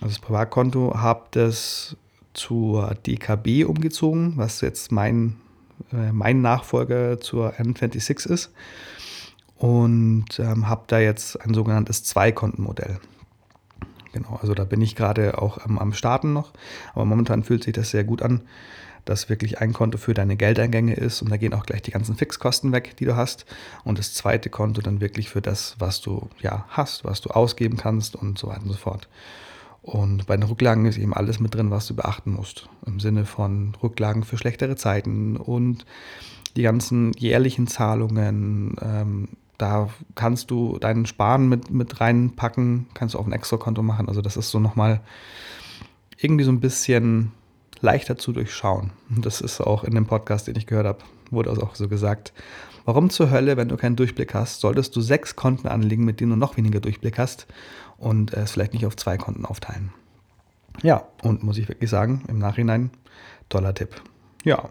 also 0.00 0.14
das 0.14 0.18
Privatkonto, 0.18 0.94
habe 0.96 1.26
das 1.30 1.96
zur 2.34 2.94
DKB 3.06 3.64
umgezogen, 3.64 4.32
was 4.36 4.60
jetzt 4.60 4.90
mein, 4.90 5.36
äh, 5.92 6.10
mein 6.10 6.40
Nachfolger 6.40 7.20
zur 7.20 7.52
N26 7.52 8.28
ist. 8.28 8.50
Und 9.62 10.40
ähm, 10.40 10.68
habe 10.68 10.82
da 10.88 10.98
jetzt 10.98 11.40
ein 11.40 11.54
sogenanntes 11.54 12.02
Zwei-Konten-Modell. 12.02 12.98
Genau, 14.12 14.38
also 14.42 14.54
da 14.54 14.64
bin 14.64 14.80
ich 14.80 14.96
gerade 14.96 15.40
auch 15.40 15.64
ähm, 15.64 15.78
am 15.78 15.92
Starten 15.92 16.32
noch, 16.32 16.52
aber 16.94 17.04
momentan 17.04 17.44
fühlt 17.44 17.62
sich 17.62 17.72
das 17.72 17.90
sehr 17.90 18.02
gut 18.02 18.22
an 18.22 18.42
das 19.04 19.28
wirklich 19.28 19.60
ein 19.60 19.72
Konto 19.72 19.98
für 19.98 20.14
deine 20.14 20.36
Geldeingänge 20.36 20.94
ist 20.94 21.22
und 21.22 21.30
da 21.30 21.36
gehen 21.36 21.54
auch 21.54 21.66
gleich 21.66 21.82
die 21.82 21.90
ganzen 21.90 22.14
Fixkosten 22.14 22.72
weg, 22.72 22.96
die 22.98 23.04
du 23.04 23.16
hast. 23.16 23.46
Und 23.84 23.98
das 23.98 24.14
zweite 24.14 24.48
Konto 24.50 24.80
dann 24.80 25.00
wirklich 25.00 25.28
für 25.28 25.42
das, 25.42 25.74
was 25.78 26.00
du 26.00 26.28
ja 26.40 26.64
hast, 26.68 27.04
was 27.04 27.20
du 27.20 27.30
ausgeben 27.30 27.76
kannst 27.76 28.14
und 28.14 28.38
so 28.38 28.48
weiter 28.48 28.62
und 28.62 28.70
so 28.70 28.78
fort. 28.78 29.08
Und 29.82 30.26
bei 30.26 30.36
den 30.36 30.44
Rücklagen 30.44 30.86
ist 30.86 30.98
eben 30.98 31.12
alles 31.12 31.40
mit 31.40 31.54
drin, 31.54 31.72
was 31.72 31.88
du 31.88 31.96
beachten 31.96 32.32
musst. 32.32 32.68
Im 32.86 33.00
Sinne 33.00 33.26
von 33.26 33.74
Rücklagen 33.82 34.22
für 34.22 34.38
schlechtere 34.38 34.76
Zeiten 34.76 35.36
und 35.36 35.84
die 36.54 36.62
ganzen 36.62 37.12
jährlichen 37.14 37.66
Zahlungen. 37.66 38.76
Ähm, 38.80 39.28
da 39.62 39.88
kannst 40.16 40.50
du 40.50 40.76
deinen 40.80 41.06
Sparen 41.06 41.48
mit, 41.48 41.70
mit 41.70 42.00
reinpacken, 42.00 42.88
kannst 42.94 43.14
du 43.14 43.18
auf 43.20 43.26
ein 43.26 43.32
Extra-Konto 43.32 43.80
machen. 43.80 44.08
Also 44.08 44.20
das 44.20 44.36
ist 44.36 44.50
so 44.50 44.58
nochmal 44.58 45.00
irgendwie 46.18 46.42
so 46.44 46.50
ein 46.50 46.58
bisschen 46.58 47.30
leichter 47.80 48.18
zu 48.18 48.32
durchschauen. 48.32 48.90
Das 49.08 49.40
ist 49.40 49.60
auch 49.60 49.84
in 49.84 49.94
dem 49.94 50.06
Podcast, 50.06 50.48
den 50.48 50.56
ich 50.56 50.66
gehört 50.66 50.86
habe, 50.86 50.98
wurde 51.30 51.48
das 51.48 51.60
auch 51.60 51.76
so 51.76 51.88
gesagt. 51.88 52.32
Warum 52.84 53.08
zur 53.08 53.30
Hölle, 53.30 53.56
wenn 53.56 53.68
du 53.68 53.76
keinen 53.76 53.94
Durchblick 53.94 54.34
hast, 54.34 54.60
solltest 54.60 54.96
du 54.96 55.00
sechs 55.00 55.36
Konten 55.36 55.68
anlegen, 55.68 56.04
mit 56.04 56.18
denen 56.18 56.30
du 56.32 56.36
noch 56.36 56.56
weniger 56.56 56.80
Durchblick 56.80 57.16
hast 57.16 57.46
und 57.96 58.34
es 58.34 58.50
vielleicht 58.50 58.72
nicht 58.72 58.84
auf 58.84 58.96
zwei 58.96 59.16
Konten 59.16 59.46
aufteilen? 59.46 59.92
Ja, 60.82 61.06
und 61.22 61.44
muss 61.44 61.56
ich 61.56 61.68
wirklich 61.68 61.88
sagen, 61.88 62.24
im 62.26 62.40
Nachhinein 62.40 62.90
toller 63.48 63.74
Tipp. 63.74 64.02
Ja, 64.42 64.70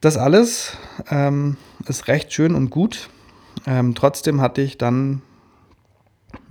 das 0.00 0.16
alles 0.16 0.76
ähm, 1.08 1.56
ist 1.86 2.08
recht 2.08 2.32
schön 2.32 2.56
und 2.56 2.70
gut. 2.70 3.10
Ähm, 3.66 3.94
trotzdem 3.94 4.40
hatte 4.40 4.62
ich 4.62 4.78
dann 4.78 5.22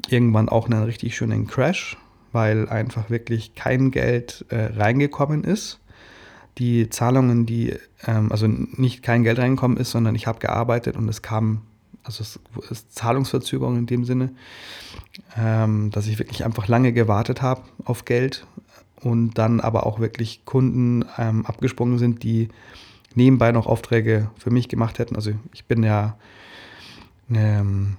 irgendwann 0.09 0.49
auch 0.49 0.65
einen 0.65 0.83
richtig 0.83 1.15
schönen 1.15 1.47
Crash 1.47 1.97
weil 2.31 2.69
einfach 2.69 3.09
wirklich 3.09 3.55
kein 3.55 3.91
Geld 3.91 4.45
äh, 4.49 4.65
reingekommen 4.77 5.43
ist. 5.43 5.79
Die 6.57 6.89
Zahlungen, 6.89 7.45
die, 7.45 7.75
ähm, 8.05 8.31
also 8.31 8.47
nicht 8.47 9.03
kein 9.03 9.23
Geld 9.23 9.39
reingekommen 9.39 9.77
ist, 9.77 9.91
sondern 9.91 10.15
ich 10.15 10.27
habe 10.27 10.39
gearbeitet 10.39 10.95
und 10.97 11.07
es 11.07 11.21
kam, 11.21 11.61
also 12.03 12.21
es 12.21 12.39
ist 12.69 12.95
Zahlungsverzögerung 12.95 13.77
in 13.77 13.85
dem 13.85 14.03
Sinne, 14.03 14.31
ähm, 15.37 15.89
dass 15.91 16.07
ich 16.07 16.19
wirklich 16.19 16.45
einfach 16.45 16.67
lange 16.67 16.93
gewartet 16.93 17.41
habe 17.41 17.61
auf 17.85 18.05
Geld 18.05 18.45
und 19.01 19.37
dann 19.37 19.61
aber 19.61 19.85
auch 19.85 19.99
wirklich 19.99 20.43
Kunden 20.45 21.05
ähm, 21.17 21.45
abgesprungen 21.45 21.97
sind, 21.97 22.23
die 22.23 22.49
nebenbei 23.15 23.51
noch 23.51 23.65
Aufträge 23.65 24.29
für 24.37 24.51
mich 24.51 24.67
gemacht 24.67 24.99
hätten. 24.99 25.15
Also 25.15 25.31
ich 25.53 25.65
bin 25.65 25.83
ja 25.83 26.17
ähm, 27.33 27.97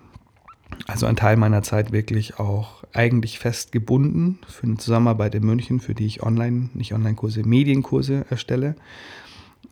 also 0.87 1.07
ein 1.07 1.17
Teil 1.17 1.37
meiner 1.37 1.63
Zeit 1.63 1.93
wirklich 1.93 2.39
auch 2.39 2.85
eigentlich 2.93 3.39
fest 3.39 3.73
gebunden 3.73 4.39
für 4.49 4.67
eine 4.67 4.77
Zusammenarbeit 4.77 5.35
in 5.35 5.45
München, 5.45 5.81
für 5.81 5.95
die 5.95 6.07
ich 6.07 6.23
online, 6.23 6.71
nicht 6.75 6.95
Online-Kurse, 6.95 7.45
Medienkurse 7.45 8.27
erstelle 8.31 8.77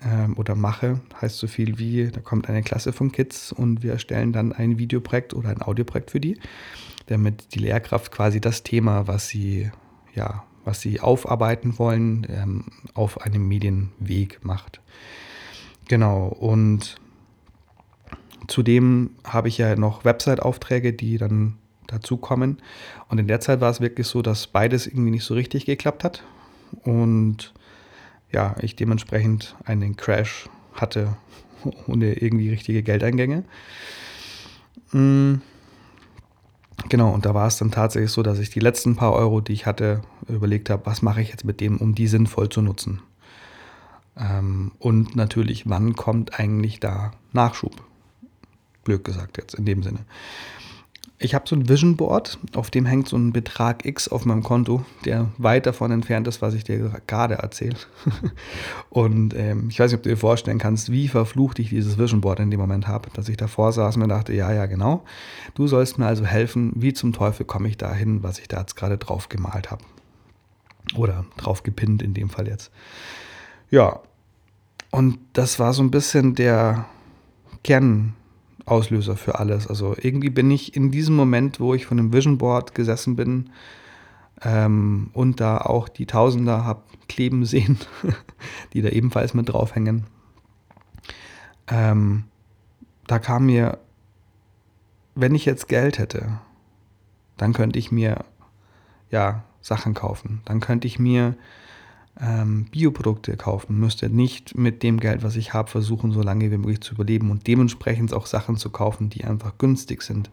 ähm, 0.04 0.36
oder 0.36 0.54
mache. 0.54 1.00
Heißt 1.20 1.38
so 1.38 1.46
viel 1.46 1.78
wie, 1.78 2.08
da 2.08 2.20
kommt 2.20 2.48
eine 2.48 2.62
Klasse 2.62 2.92
von 2.92 3.10
Kids 3.12 3.52
und 3.52 3.82
wir 3.82 3.92
erstellen 3.92 4.32
dann 4.32 4.52
ein 4.52 4.78
Videoprojekt 4.78 5.34
oder 5.34 5.48
ein 5.48 5.62
Audioprojekt 5.62 6.10
für 6.10 6.20
die, 6.20 6.38
damit 7.06 7.54
die 7.54 7.60
Lehrkraft 7.60 8.12
quasi 8.12 8.40
das 8.40 8.62
Thema, 8.62 9.06
was 9.06 9.28
sie, 9.28 9.70
ja, 10.14 10.44
was 10.64 10.80
sie 10.80 11.00
aufarbeiten 11.00 11.78
wollen, 11.78 12.26
ähm, 12.28 12.64
auf 12.94 13.22
einem 13.22 13.48
Medienweg 13.48 14.44
macht. 14.44 14.80
Genau, 15.88 16.26
und 16.28 17.00
Zudem 18.48 19.10
habe 19.24 19.48
ich 19.48 19.58
ja 19.58 19.76
noch 19.76 20.04
Website-Aufträge, 20.04 20.92
die 20.92 21.18
dann 21.18 21.58
dazukommen. 21.86 22.58
Und 23.08 23.18
in 23.18 23.28
der 23.28 23.40
Zeit 23.40 23.60
war 23.60 23.70
es 23.70 23.80
wirklich 23.80 24.06
so, 24.06 24.22
dass 24.22 24.46
beides 24.46 24.86
irgendwie 24.86 25.10
nicht 25.10 25.24
so 25.24 25.34
richtig 25.34 25.66
geklappt 25.66 26.02
hat. 26.02 26.24
Und 26.82 27.52
ja, 28.32 28.56
ich 28.60 28.76
dementsprechend 28.76 29.56
einen 29.64 29.96
Crash 29.96 30.48
hatte 30.74 31.16
ohne 31.86 32.14
irgendwie 32.14 32.50
richtige 32.50 32.82
Geldeingänge. 32.82 33.44
Mm. 34.92 35.36
Genau, 36.88 37.12
und 37.12 37.26
da 37.26 37.34
war 37.34 37.48
es 37.48 37.58
dann 37.58 37.72
tatsächlich 37.72 38.12
so, 38.12 38.22
dass 38.22 38.38
ich 38.38 38.50
die 38.50 38.60
letzten 38.60 38.94
paar 38.94 39.12
Euro, 39.12 39.40
die 39.40 39.52
ich 39.52 39.66
hatte, 39.66 40.00
überlegt 40.28 40.70
habe, 40.70 40.86
was 40.86 41.02
mache 41.02 41.20
ich 41.20 41.30
jetzt 41.30 41.44
mit 41.44 41.60
dem, 41.60 41.76
um 41.78 41.94
die 41.94 42.06
sinnvoll 42.06 42.48
zu 42.50 42.62
nutzen. 42.62 43.02
Ähm, 44.16 44.70
und 44.78 45.16
natürlich, 45.16 45.68
wann 45.68 45.94
kommt 45.94 46.38
eigentlich 46.38 46.78
da 46.78 47.10
Nachschub? 47.32 47.87
Blöd 48.88 49.04
gesagt 49.04 49.36
jetzt 49.36 49.54
in 49.54 49.66
dem 49.66 49.82
Sinne. 49.82 50.00
Ich 51.20 51.34
habe 51.34 51.48
so 51.48 51.56
ein 51.56 51.68
Vision 51.68 51.96
Board, 51.96 52.38
auf 52.54 52.70
dem 52.70 52.86
hängt 52.86 53.08
so 53.08 53.16
ein 53.16 53.32
Betrag 53.32 53.84
X 53.84 54.08
auf 54.08 54.24
meinem 54.24 54.42
Konto, 54.42 54.84
der 55.04 55.28
weit 55.36 55.66
davon 55.66 55.90
entfernt 55.90 56.26
ist, 56.28 56.40
was 56.40 56.54
ich 56.54 56.64
dir 56.64 56.92
gerade 57.06 57.34
erzähle. 57.34 57.76
und 58.88 59.34
ähm, 59.34 59.66
ich 59.68 59.78
weiß 59.78 59.90
nicht, 59.90 59.98
ob 59.98 60.04
du 60.04 60.10
dir 60.10 60.16
vorstellen 60.16 60.58
kannst, 60.58 60.90
wie 60.90 61.08
verflucht 61.08 61.58
ich 61.58 61.68
dieses 61.68 61.98
Vision 61.98 62.20
Board 62.20 62.38
in 62.40 62.50
dem 62.50 62.60
Moment 62.60 62.86
habe, 62.86 63.10
dass 63.12 63.28
ich 63.28 63.36
davor 63.36 63.72
saß 63.72 63.96
und 63.96 64.02
mir 64.02 64.08
dachte, 64.08 64.32
ja, 64.32 64.52
ja, 64.52 64.66
genau. 64.66 65.04
Du 65.54 65.66
sollst 65.66 65.98
mir 65.98 66.06
also 66.06 66.24
helfen, 66.24 66.72
wie 66.76 66.92
zum 66.94 67.12
Teufel 67.12 67.44
komme 67.44 67.68
ich 67.68 67.76
da 67.76 67.92
hin, 67.92 68.22
was 68.22 68.38
ich 68.38 68.48
da 68.48 68.60
jetzt 68.60 68.76
gerade 68.76 68.96
drauf 68.96 69.28
gemalt 69.28 69.70
habe. 69.70 69.82
Oder 70.94 71.26
drauf 71.36 71.62
gepinnt 71.62 72.00
in 72.00 72.14
dem 72.14 72.30
Fall 72.30 72.46
jetzt. 72.46 72.70
Ja, 73.70 74.00
und 74.90 75.18
das 75.34 75.58
war 75.58 75.74
so 75.74 75.82
ein 75.82 75.90
bisschen 75.90 76.34
der 76.36 76.86
Kern 77.64 78.14
Auslöser 78.70 79.16
für 79.16 79.38
alles. 79.38 79.66
Also 79.66 79.94
irgendwie 80.00 80.30
bin 80.30 80.50
ich 80.50 80.76
in 80.76 80.90
diesem 80.90 81.16
Moment, 81.16 81.60
wo 81.60 81.74
ich 81.74 81.86
von 81.86 81.96
dem 81.96 82.12
Vision 82.12 82.38
Board 82.38 82.74
gesessen 82.74 83.16
bin 83.16 83.50
ähm, 84.42 85.10
und 85.12 85.40
da 85.40 85.58
auch 85.58 85.88
die 85.88 86.06
Tausender 86.06 86.64
habe 86.64 86.82
kleben 87.08 87.44
sehen, 87.44 87.78
die 88.72 88.82
da 88.82 88.88
ebenfalls 88.90 89.34
mit 89.34 89.48
draufhängen, 89.48 90.04
ähm, 91.68 92.24
da 93.06 93.18
kam 93.18 93.46
mir, 93.46 93.78
wenn 95.14 95.34
ich 95.34 95.44
jetzt 95.44 95.68
Geld 95.68 95.98
hätte, 95.98 96.38
dann 97.36 97.52
könnte 97.52 97.78
ich 97.78 97.90
mir 97.90 98.24
ja 99.10 99.44
Sachen 99.60 99.94
kaufen. 99.94 100.42
Dann 100.44 100.60
könnte 100.60 100.86
ich 100.86 100.98
mir 100.98 101.34
ähm, 102.20 102.66
Bioprodukte 102.66 103.36
kaufen, 103.36 103.78
müsste 103.78 104.10
nicht 104.10 104.56
mit 104.56 104.82
dem 104.82 104.98
Geld, 104.98 105.22
was 105.22 105.36
ich 105.36 105.52
habe, 105.54 105.70
versuchen, 105.70 106.12
so 106.12 106.22
lange 106.22 106.50
wie 106.50 106.56
möglich 106.56 106.80
zu 106.80 106.94
überleben 106.94 107.30
und 107.30 107.46
dementsprechend 107.46 108.12
auch 108.12 108.26
Sachen 108.26 108.56
zu 108.56 108.70
kaufen, 108.70 109.10
die 109.10 109.24
einfach 109.24 109.58
günstig 109.58 110.02
sind 110.02 110.30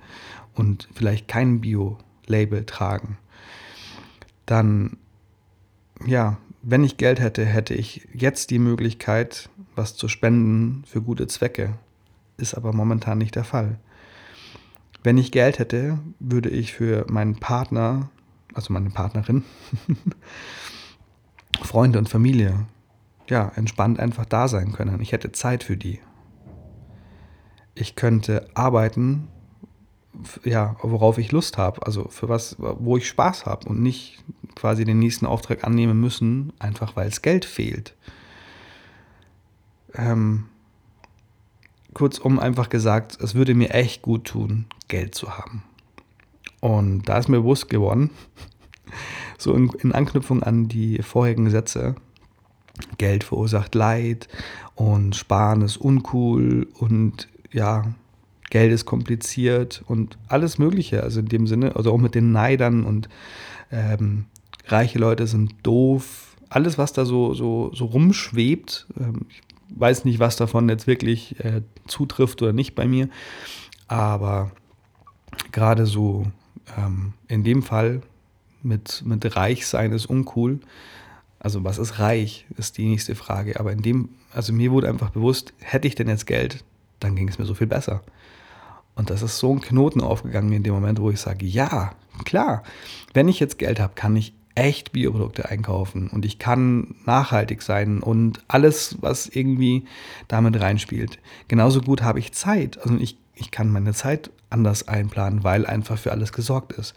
und 0.55 0.87
vielleicht 0.93 1.27
kein 1.27 1.61
Bio-Label 1.61 2.65
tragen. 2.65 3.17
Dann, 4.45 4.97
ja, 6.05 6.37
wenn 6.61 6.83
ich 6.83 6.97
Geld 6.97 7.19
hätte, 7.19 7.45
hätte 7.45 7.75
ich 7.75 8.07
jetzt 8.13 8.49
die 8.49 8.59
Möglichkeit, 8.59 9.49
was 9.75 9.95
zu 9.95 10.07
spenden 10.07 10.83
für 10.87 11.01
gute 11.01 11.27
Zwecke. 11.27 11.73
Ist 12.37 12.55
aber 12.55 12.73
momentan 12.73 13.19
nicht 13.19 13.35
der 13.35 13.43
Fall. 13.43 13.77
Wenn 15.03 15.19
ich 15.19 15.31
Geld 15.31 15.59
hätte, 15.59 15.99
würde 16.19 16.49
ich 16.49 16.73
für 16.73 17.05
meinen 17.07 17.35
Partner, 17.35 18.09
also 18.55 18.73
meine 18.73 18.89
Partnerin, 18.89 19.43
Freunde 21.65 21.99
und 21.99 22.09
Familie 22.09 22.67
ja, 23.29 23.51
entspannt 23.55 23.99
einfach 23.99 24.25
da 24.25 24.47
sein 24.47 24.71
können. 24.71 25.01
Ich 25.01 25.11
hätte 25.11 25.31
Zeit 25.31 25.63
für 25.63 25.77
die. 25.77 25.99
Ich 27.73 27.95
könnte 27.95 28.47
arbeiten, 28.53 29.27
ja, 30.43 30.77
worauf 30.81 31.17
ich 31.17 31.31
Lust 31.31 31.57
habe, 31.57 31.85
also 31.85 32.07
für 32.07 32.29
was, 32.29 32.55
wo 32.59 32.97
ich 32.97 33.07
Spaß 33.07 33.45
habe 33.45 33.67
und 33.67 33.81
nicht 33.81 34.23
quasi 34.55 34.85
den 34.85 34.99
nächsten 34.99 35.25
Auftrag 35.25 35.65
annehmen 35.65 35.99
müssen, 35.99 36.53
einfach 36.59 36.95
weil 36.95 37.07
es 37.07 37.21
Geld 37.21 37.43
fehlt. 37.43 37.95
Ähm, 39.93 40.45
kurzum 41.93 42.39
einfach 42.39 42.69
gesagt, 42.69 43.19
es 43.21 43.35
würde 43.35 43.55
mir 43.55 43.71
echt 43.71 44.01
gut 44.01 44.25
tun, 44.25 44.67
Geld 44.87 45.15
zu 45.15 45.37
haben. 45.37 45.63
Und 46.61 47.03
da 47.03 47.17
ist 47.17 47.27
mir 47.27 47.37
bewusst 47.37 47.69
geworden, 47.69 48.09
so 49.37 49.53
in, 49.53 49.69
in 49.81 49.91
Anknüpfung 49.91 50.43
an 50.43 50.67
die 50.67 51.01
vorherigen 51.01 51.49
Sätze, 51.49 51.95
Geld 52.97 53.23
verursacht 53.23 53.73
Leid 53.75 54.27
und 54.75 55.15
Sparen 55.15 55.61
ist 55.61 55.77
uncool 55.77 56.67
und 56.77 57.27
ja, 57.51 57.95
Geld 58.49 58.71
ist 58.71 58.85
kompliziert 58.85 59.83
und 59.87 60.17
alles 60.27 60.57
Mögliche. 60.57 61.03
Also 61.03 61.19
in 61.19 61.27
dem 61.27 61.47
Sinne, 61.47 61.75
also 61.75 61.91
auch 61.91 61.97
mit 61.97 62.15
den 62.15 62.31
Neidern 62.31 62.83
und 62.83 63.09
ähm, 63.71 64.25
reiche 64.67 64.99
Leute 64.99 65.27
sind 65.27 65.55
doof. 65.63 66.35
Alles, 66.49 66.77
was 66.77 66.93
da 66.93 67.05
so, 67.05 67.33
so, 67.33 67.71
so 67.73 67.85
rumschwebt, 67.85 68.87
ähm, 68.99 69.25
ich 69.29 69.41
weiß 69.69 70.05
nicht, 70.05 70.19
was 70.19 70.35
davon 70.35 70.69
jetzt 70.69 70.85
wirklich 70.85 71.39
äh, 71.43 71.61
zutrifft 71.87 72.41
oder 72.41 72.53
nicht 72.53 72.75
bei 72.75 72.87
mir, 72.87 73.09
aber 73.87 74.51
gerade 75.51 75.85
so 75.85 76.27
ähm, 76.77 77.13
in 77.27 77.43
dem 77.43 77.63
Fall 77.63 78.01
mit, 78.65 79.03
mit 79.05 79.35
reich 79.35 79.67
sein 79.67 79.91
ist 79.91 80.07
uncool. 80.07 80.59
Also 81.39 81.63
was 81.63 81.77
ist 81.77 81.99
reich, 81.99 82.45
ist 82.57 82.77
die 82.77 82.87
nächste 82.87 83.15
Frage. 83.15 83.59
Aber 83.59 83.71
in 83.71 83.81
dem, 83.81 84.09
also 84.33 84.51
mir 84.51 84.71
wurde 84.71 84.89
einfach 84.89 85.11
bewusst, 85.11 85.53
hätte 85.59 85.87
ich 85.87 85.95
denn 85.95 86.09
jetzt 86.09 86.25
Geld, 86.25 86.63
dann 86.99 87.15
ging 87.15 87.29
es 87.29 87.37
mir 87.37 87.45
so 87.45 87.53
viel 87.53 87.67
besser. 87.67 88.01
Und 88.95 89.09
das 89.09 89.21
ist 89.21 89.37
so 89.37 89.53
ein 89.53 89.61
Knoten 89.61 90.01
aufgegangen 90.01 90.51
in 90.53 90.63
dem 90.63 90.73
Moment, 90.73 90.99
wo 90.99 91.09
ich 91.09 91.19
sage, 91.19 91.45
ja, 91.45 91.93
klar, 92.23 92.63
wenn 93.13 93.27
ich 93.27 93.39
jetzt 93.39 93.59
Geld 93.59 93.79
habe, 93.79 93.93
kann 93.93 94.15
ich 94.15 94.33
echt 94.55 94.93
Bioprodukte 94.93 95.49
einkaufen 95.49 96.07
und 96.07 96.23
ich 96.23 96.39
kann 96.39 96.95
nachhaltig 97.05 97.61
sein 97.61 98.01
und 98.01 98.39
alles, 98.47 98.97
was 99.01 99.27
irgendwie 99.27 99.83
damit 100.29 100.59
reinspielt. 100.59 101.19
Genauso 101.49 101.81
gut 101.81 102.01
habe 102.01 102.19
ich 102.19 102.31
Zeit. 102.31 102.79
Also 102.81 102.95
ich, 102.95 103.17
ich 103.35 103.51
kann 103.51 103.69
meine 103.69 103.93
Zeit 103.93 104.31
anders 104.49 104.87
einplanen, 104.87 105.43
weil 105.43 105.65
einfach 105.65 105.97
für 105.97 106.11
alles 106.11 106.31
gesorgt 106.31 106.71
ist. 106.73 106.95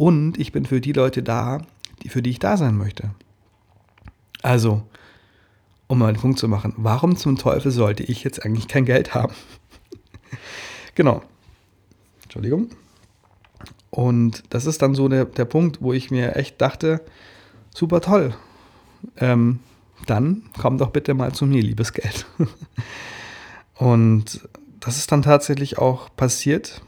Und 0.00 0.38
ich 0.38 0.50
bin 0.50 0.64
für 0.64 0.80
die 0.80 0.94
Leute 0.94 1.22
da, 1.22 1.60
die, 2.02 2.08
für 2.08 2.22
die 2.22 2.30
ich 2.30 2.38
da 2.38 2.56
sein 2.56 2.74
möchte. 2.74 3.10
Also, 4.40 4.82
um 5.88 5.98
mal 5.98 6.10
den 6.10 6.18
Punkt 6.18 6.38
zu 6.38 6.48
machen, 6.48 6.72
warum 6.78 7.16
zum 7.16 7.36
Teufel 7.36 7.70
sollte 7.70 8.02
ich 8.04 8.24
jetzt 8.24 8.42
eigentlich 8.42 8.66
kein 8.66 8.86
Geld 8.86 9.12
haben? 9.12 9.34
genau. 10.94 11.22
Entschuldigung. 12.22 12.70
Und 13.90 14.42
das 14.48 14.64
ist 14.64 14.80
dann 14.80 14.94
so 14.94 15.06
der, 15.06 15.26
der 15.26 15.44
Punkt, 15.44 15.82
wo 15.82 15.92
ich 15.92 16.10
mir 16.10 16.34
echt 16.34 16.58
dachte, 16.62 17.02
super 17.68 18.00
toll. 18.00 18.34
Ähm, 19.18 19.58
dann 20.06 20.44
komm 20.58 20.78
doch 20.78 20.92
bitte 20.92 21.12
mal 21.12 21.34
zu 21.34 21.44
mir, 21.44 21.60
liebes 21.62 21.92
Geld. 21.92 22.24
Und 23.74 24.48
das 24.80 24.96
ist 24.96 25.12
dann 25.12 25.20
tatsächlich 25.20 25.76
auch 25.76 26.08
passiert. 26.16 26.80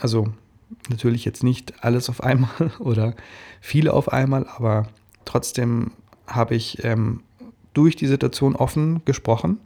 Also 0.00 0.32
natürlich 0.88 1.24
jetzt 1.24 1.42
nicht 1.42 1.84
alles 1.84 2.08
auf 2.08 2.22
einmal 2.22 2.50
oder 2.78 3.14
viele 3.60 3.92
auf 3.92 4.12
einmal, 4.12 4.46
aber 4.46 4.88
trotzdem 5.24 5.92
habe 6.26 6.54
ich 6.54 6.84
ähm, 6.84 7.22
durch 7.74 7.96
die 7.96 8.06
Situation 8.06 8.56
offen 8.56 9.02
gesprochen 9.04 9.58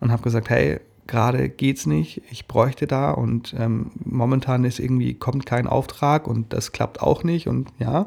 und 0.00 0.10
habe 0.10 0.22
gesagt, 0.22 0.50
hey, 0.50 0.80
gerade 1.06 1.48
geht's 1.48 1.86
nicht, 1.86 2.22
ich 2.30 2.46
bräuchte 2.46 2.86
da 2.86 3.10
und 3.10 3.54
ähm, 3.58 3.90
momentan 4.04 4.64
ist 4.64 4.78
irgendwie, 4.78 5.14
kommt 5.14 5.46
kein 5.46 5.66
Auftrag 5.66 6.26
und 6.26 6.52
das 6.52 6.72
klappt 6.72 7.02
auch 7.02 7.24
nicht 7.24 7.48
und 7.48 7.68
ja. 7.78 8.06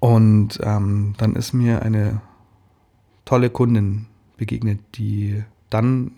Und 0.00 0.60
ähm, 0.62 1.14
dann 1.18 1.36
ist 1.36 1.52
mir 1.52 1.82
eine 1.82 2.20
tolle 3.24 3.50
Kundin 3.50 4.06
begegnet, 4.36 4.80
die 4.96 5.42
dann 5.70 6.12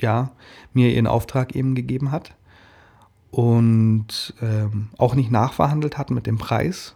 ja 0.00 0.30
mir 0.72 0.90
ihren 0.90 1.06
Auftrag 1.06 1.54
eben 1.54 1.74
gegeben 1.74 2.10
hat 2.10 2.34
und 3.30 4.34
ähm, 4.40 4.88
auch 4.98 5.14
nicht 5.14 5.30
nachverhandelt 5.30 5.98
hat 5.98 6.10
mit 6.10 6.26
dem 6.26 6.38
Preis, 6.38 6.94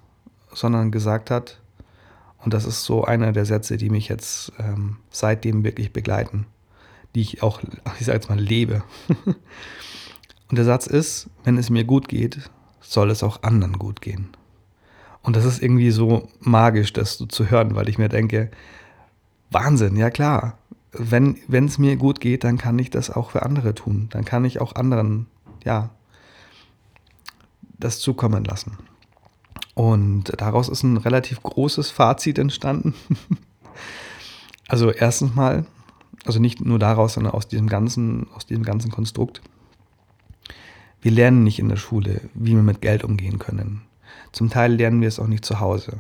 sondern 0.52 0.90
gesagt 0.90 1.30
hat, 1.30 1.60
und 2.38 2.52
das 2.52 2.66
ist 2.66 2.84
so 2.84 3.04
einer 3.04 3.32
der 3.32 3.46
Sätze, 3.46 3.76
die 3.76 3.88
mich 3.88 4.08
jetzt 4.08 4.52
ähm, 4.58 4.98
seitdem 5.10 5.64
wirklich 5.64 5.92
begleiten 5.92 6.46
die 7.14 7.20
ich 7.20 7.42
auch, 7.42 7.60
ich 8.00 8.06
sage 8.06 8.18
jetzt 8.18 8.28
mal, 8.28 8.38
lebe. 8.38 8.82
Und 10.48 10.58
der 10.58 10.64
Satz 10.64 10.86
ist, 10.86 11.30
wenn 11.42 11.56
es 11.56 11.70
mir 11.70 11.84
gut 11.84 12.08
geht, 12.08 12.50
soll 12.80 13.10
es 13.10 13.22
auch 13.22 13.42
anderen 13.42 13.78
gut 13.78 14.00
gehen. 14.00 14.28
Und 15.22 15.36
das 15.36 15.46
ist 15.46 15.62
irgendwie 15.62 15.90
so 15.90 16.28
magisch, 16.40 16.92
das 16.92 17.16
so 17.16 17.24
zu 17.24 17.50
hören, 17.50 17.74
weil 17.74 17.88
ich 17.88 17.96
mir 17.96 18.10
denke, 18.10 18.50
Wahnsinn, 19.50 19.96
ja 19.96 20.10
klar. 20.10 20.58
Wenn 20.92 21.38
es 21.48 21.78
mir 21.78 21.96
gut 21.96 22.20
geht, 22.20 22.44
dann 22.44 22.58
kann 22.58 22.78
ich 22.78 22.90
das 22.90 23.10
auch 23.10 23.30
für 23.30 23.42
andere 23.42 23.74
tun. 23.74 24.08
Dann 24.10 24.24
kann 24.24 24.44
ich 24.44 24.60
auch 24.60 24.76
anderen, 24.76 25.26
ja, 25.64 25.90
das 27.78 28.00
zukommen 28.00 28.44
lassen. 28.44 28.78
Und 29.74 30.32
daraus 30.40 30.68
ist 30.68 30.82
ein 30.82 30.96
relativ 30.96 31.42
großes 31.42 31.90
Fazit 31.90 32.38
entstanden. 32.38 32.94
also 34.68 34.90
erstens 34.90 35.34
mal, 35.34 35.66
also 36.24 36.38
nicht 36.38 36.64
nur 36.64 36.78
daraus, 36.78 37.14
sondern 37.14 37.34
aus 37.34 37.48
diesem 37.48 37.68
ganzen, 37.68 38.28
aus 38.34 38.46
diesem 38.46 38.62
ganzen 38.62 38.90
Konstrukt. 38.90 39.42
Wir 41.02 41.10
lernen 41.10 41.42
nicht 41.42 41.58
in 41.58 41.68
der 41.68 41.76
Schule, 41.76 42.22
wie 42.34 42.54
wir 42.54 42.62
mit 42.62 42.80
Geld 42.80 43.04
umgehen 43.04 43.38
können. 43.38 43.82
Zum 44.32 44.48
Teil 44.48 44.74
lernen 44.74 45.00
wir 45.00 45.08
es 45.08 45.18
auch 45.18 45.26
nicht 45.26 45.44
zu 45.44 45.60
Hause. 45.60 45.98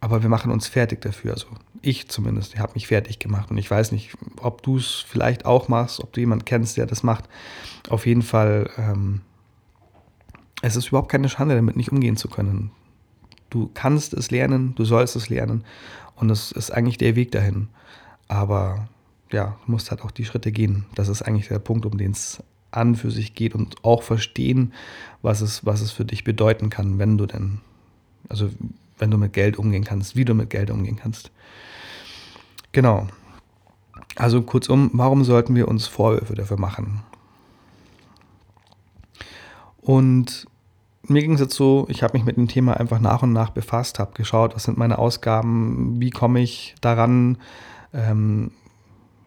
Aber 0.00 0.22
wir 0.22 0.28
machen 0.28 0.52
uns 0.52 0.68
fertig 0.68 1.00
dafür. 1.00 1.32
Also 1.32 1.48
ich 1.82 2.08
zumindest, 2.08 2.54
ich 2.54 2.60
habe 2.60 2.74
mich 2.74 2.86
fertig 2.86 3.18
gemacht. 3.18 3.50
Und 3.50 3.58
ich 3.58 3.70
weiß 3.70 3.92
nicht, 3.92 4.14
ob 4.40 4.62
du 4.62 4.76
es 4.76 5.04
vielleicht 5.06 5.46
auch 5.46 5.68
machst, 5.68 6.00
ob 6.00 6.12
du 6.12 6.20
jemanden 6.20 6.44
kennst, 6.44 6.76
der 6.76 6.86
das 6.86 7.02
macht. 7.02 7.24
Auf 7.88 8.06
jeden 8.06 8.22
Fall, 8.22 8.70
ähm, 8.76 9.22
es 10.66 10.74
ist 10.74 10.88
überhaupt 10.88 11.10
keine 11.10 11.28
Schande, 11.28 11.54
damit 11.54 11.76
nicht 11.76 11.92
umgehen 11.92 12.16
zu 12.16 12.28
können. 12.28 12.72
Du 13.50 13.70
kannst 13.72 14.14
es 14.14 14.32
lernen, 14.32 14.74
du 14.74 14.84
sollst 14.84 15.14
es 15.14 15.28
lernen. 15.28 15.64
Und 16.16 16.30
es 16.30 16.50
ist 16.50 16.72
eigentlich 16.72 16.98
der 16.98 17.14
Weg 17.14 17.30
dahin. 17.30 17.68
Aber 18.26 18.88
ja, 19.30 19.56
du 19.64 19.72
musst 19.72 19.90
halt 19.90 20.02
auch 20.02 20.10
die 20.10 20.24
Schritte 20.24 20.50
gehen. 20.50 20.86
Das 20.96 21.08
ist 21.08 21.22
eigentlich 21.22 21.48
der 21.48 21.60
Punkt, 21.60 21.86
um 21.86 21.96
den 21.96 22.10
es 22.10 22.42
an 22.72 22.96
für 22.96 23.12
sich 23.12 23.34
geht 23.34 23.54
und 23.54 23.84
auch 23.84 24.02
verstehen, 24.02 24.72
was 25.22 25.40
es, 25.40 25.64
was 25.64 25.80
es 25.80 25.92
für 25.92 26.04
dich 26.04 26.24
bedeuten 26.24 26.68
kann, 26.68 26.98
wenn 26.98 27.16
du 27.16 27.26
denn, 27.26 27.60
also 28.28 28.50
wenn 28.98 29.10
du 29.10 29.18
mit 29.18 29.32
Geld 29.32 29.58
umgehen 29.58 29.84
kannst, 29.84 30.16
wie 30.16 30.24
du 30.24 30.34
mit 30.34 30.50
Geld 30.50 30.70
umgehen 30.70 30.96
kannst. 30.96 31.30
Genau. 32.72 33.06
Also 34.16 34.42
kurzum, 34.42 34.90
warum 34.94 35.22
sollten 35.22 35.54
wir 35.54 35.68
uns 35.68 35.86
Vorwürfe 35.86 36.34
dafür 36.34 36.58
machen? 36.58 37.02
Und 39.80 40.48
mir 41.08 41.22
ging 41.22 41.34
es 41.34 41.40
jetzt 41.40 41.54
so, 41.54 41.86
ich 41.88 42.02
habe 42.02 42.16
mich 42.16 42.24
mit 42.24 42.36
dem 42.36 42.48
Thema 42.48 42.76
einfach 42.78 43.00
nach 43.00 43.22
und 43.22 43.32
nach 43.32 43.50
befasst, 43.50 43.98
habe 43.98 44.14
geschaut, 44.14 44.54
was 44.54 44.64
sind 44.64 44.78
meine 44.78 44.98
Ausgaben, 44.98 46.00
wie 46.00 46.10
komme 46.10 46.40
ich 46.40 46.74
daran, 46.80 47.38
ähm, 47.92 48.50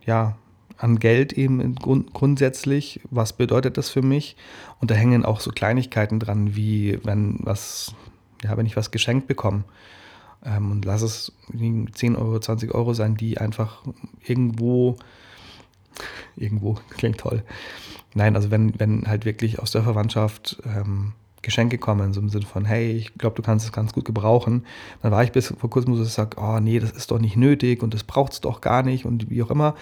ja, 0.05 0.35
an 0.77 0.97
Geld 0.97 1.33
eben 1.33 1.75
grund 1.75 2.13
grundsätzlich. 2.13 3.01
Was 3.11 3.33
bedeutet 3.33 3.77
das 3.77 3.89
für 3.89 4.01
mich? 4.01 4.37
Und 4.79 4.91
da 4.91 4.95
hängen 4.95 5.25
auch 5.25 5.41
so 5.41 5.51
Kleinigkeiten 5.51 6.19
dran, 6.19 6.55
wie 6.55 6.99
wenn 7.03 7.37
was, 7.41 7.93
ja, 8.43 8.55
wenn 8.55 8.65
ich 8.65 8.77
was 8.77 8.91
geschenkt 8.91 9.27
bekomme. 9.27 9.65
Ähm, 10.43 10.71
und 10.71 10.85
lass 10.85 11.01
es 11.01 11.33
10 11.51 12.15
Euro, 12.15 12.39
20 12.39 12.73
Euro 12.73 12.93
sein, 12.93 13.15
die 13.17 13.37
einfach 13.37 13.83
irgendwo, 14.23 14.95
irgendwo, 16.37 16.75
klingt 16.91 17.19
toll. 17.19 17.43
Nein, 18.13 18.35
also 18.35 18.49
wenn, 18.49 18.79
wenn 18.79 19.05
halt 19.05 19.25
wirklich 19.25 19.59
aus 19.59 19.71
der 19.71 19.83
Verwandtschaft 19.83 20.61
ähm, 20.65 21.13
Geschenke 21.41 21.77
kommen, 21.77 22.13
so 22.13 22.19
im 22.19 22.29
Sinne 22.29 22.45
von, 22.45 22.65
hey, 22.65 22.91
ich 22.91 23.13
glaube, 23.15 23.35
du 23.35 23.41
kannst 23.41 23.65
es 23.65 23.71
ganz 23.71 23.93
gut 23.93 24.05
gebrauchen. 24.05 24.65
Dann 25.01 25.11
war 25.11 25.23
ich 25.23 25.31
bis 25.31 25.53
vor 25.57 25.69
kurzem 25.69 25.93
so, 25.93 25.99
dass 25.99 26.09
ich 26.09 26.13
sage, 26.13 26.37
oh 26.39 26.59
nee, 26.59 26.79
das 26.79 26.91
ist 26.91 27.11
doch 27.11 27.19
nicht 27.19 27.37
nötig 27.37 27.81
und 27.81 27.93
das 27.93 28.03
braucht 28.03 28.33
es 28.33 28.41
doch 28.41 28.61
gar 28.61 28.83
nicht 28.83 29.05
und 29.05 29.29
wie 29.29 29.41
auch 29.43 29.51
immer. 29.51 29.75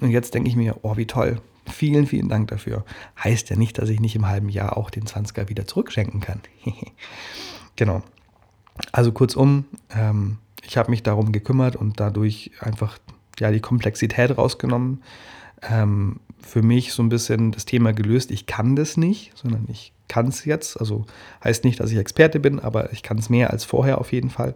Und 0.00 0.10
jetzt 0.10 0.34
denke 0.34 0.48
ich 0.48 0.56
mir, 0.56 0.76
oh, 0.82 0.96
wie 0.96 1.06
toll. 1.06 1.40
Vielen, 1.66 2.06
vielen 2.06 2.28
Dank 2.28 2.48
dafür. 2.48 2.84
Heißt 3.22 3.48
ja 3.50 3.56
nicht, 3.56 3.78
dass 3.78 3.88
ich 3.88 4.00
nicht 4.00 4.16
im 4.16 4.28
halben 4.28 4.48
Jahr 4.48 4.76
auch 4.76 4.90
den 4.90 5.04
20er 5.04 5.48
wieder 5.48 5.66
zurückschenken 5.66 6.20
kann. 6.20 6.40
genau. 7.76 8.02
Also 8.92 9.12
kurzum, 9.12 9.64
ähm, 9.90 10.38
ich 10.62 10.76
habe 10.76 10.90
mich 10.90 11.02
darum 11.02 11.32
gekümmert 11.32 11.76
und 11.76 12.00
dadurch 12.00 12.50
einfach 12.60 12.98
ja, 13.38 13.50
die 13.50 13.60
Komplexität 13.60 14.36
rausgenommen. 14.36 15.02
Ähm, 15.62 16.20
für 16.44 16.62
mich 16.62 16.92
so 16.92 17.02
ein 17.02 17.08
bisschen 17.08 17.52
das 17.52 17.64
Thema 17.64 17.92
gelöst. 17.92 18.30
Ich 18.30 18.46
kann 18.46 18.76
das 18.76 18.96
nicht, 18.96 19.32
sondern 19.36 19.66
ich 19.68 19.92
kann 20.08 20.28
es 20.28 20.44
jetzt. 20.44 20.78
Also 20.78 21.06
heißt 21.42 21.64
nicht, 21.64 21.80
dass 21.80 21.90
ich 21.90 21.98
Experte 21.98 22.40
bin, 22.40 22.60
aber 22.60 22.92
ich 22.92 23.02
kann 23.02 23.18
es 23.18 23.30
mehr 23.30 23.50
als 23.50 23.64
vorher 23.64 23.98
auf 23.98 24.12
jeden 24.12 24.30
Fall. 24.30 24.54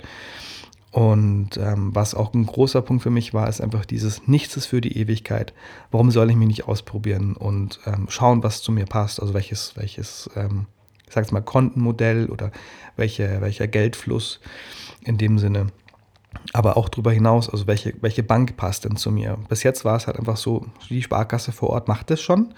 Und 0.91 1.59
ähm, 1.59 1.95
was 1.95 2.15
auch 2.15 2.33
ein 2.33 2.47
großer 2.47 2.81
Punkt 2.83 3.03
für 3.03 3.11
mich 3.11 3.35
war, 3.35 3.49
ist 3.49 3.61
einfach 3.61 3.85
dieses 3.85 4.27
Nichts 4.27 4.57
ist 4.57 4.67
für 4.67 4.81
die 4.81 4.97
Ewigkeit. 4.97 5.53
Warum 5.91 6.11
soll 6.11 6.31
ich 6.31 6.37
mich 6.37 6.49
nicht 6.49 6.67
ausprobieren 6.67 7.37
und 7.37 7.81
ähm, 7.87 8.07
schauen, 8.09 8.43
was 8.43 8.63
zu 8.63 8.73
mir 8.73 8.87
passt? 8.87 9.21
Also 9.21 9.35
welches, 9.35 9.77
welches, 9.77 10.31
ähm, 10.35 10.67
ich 11.07 11.13
sag's 11.13 11.31
mal, 11.31 11.43
Kontenmodell 11.43 12.31
oder 12.31 12.53
welche, 12.97 13.41
welcher 13.41 13.69
Geldfluss 13.69 14.41
in 15.05 15.19
dem 15.19 15.39
Sinne 15.39 15.69
aber 16.53 16.77
auch 16.77 16.89
darüber 16.89 17.13
hinaus, 17.13 17.49
also 17.49 17.67
welche, 17.67 17.95
welche 18.01 18.23
Bank 18.23 18.57
passt 18.57 18.85
denn 18.85 18.97
zu 18.97 19.11
mir. 19.11 19.39
Bis 19.49 19.63
jetzt 19.63 19.85
war 19.85 19.97
es 19.97 20.07
halt 20.07 20.19
einfach 20.19 20.37
so, 20.37 20.67
die 20.89 21.03
Sparkasse 21.03 21.53
vor 21.53 21.71
Ort 21.71 21.89
macht 21.89 22.11
das 22.11 22.21
schon. 22.21 22.55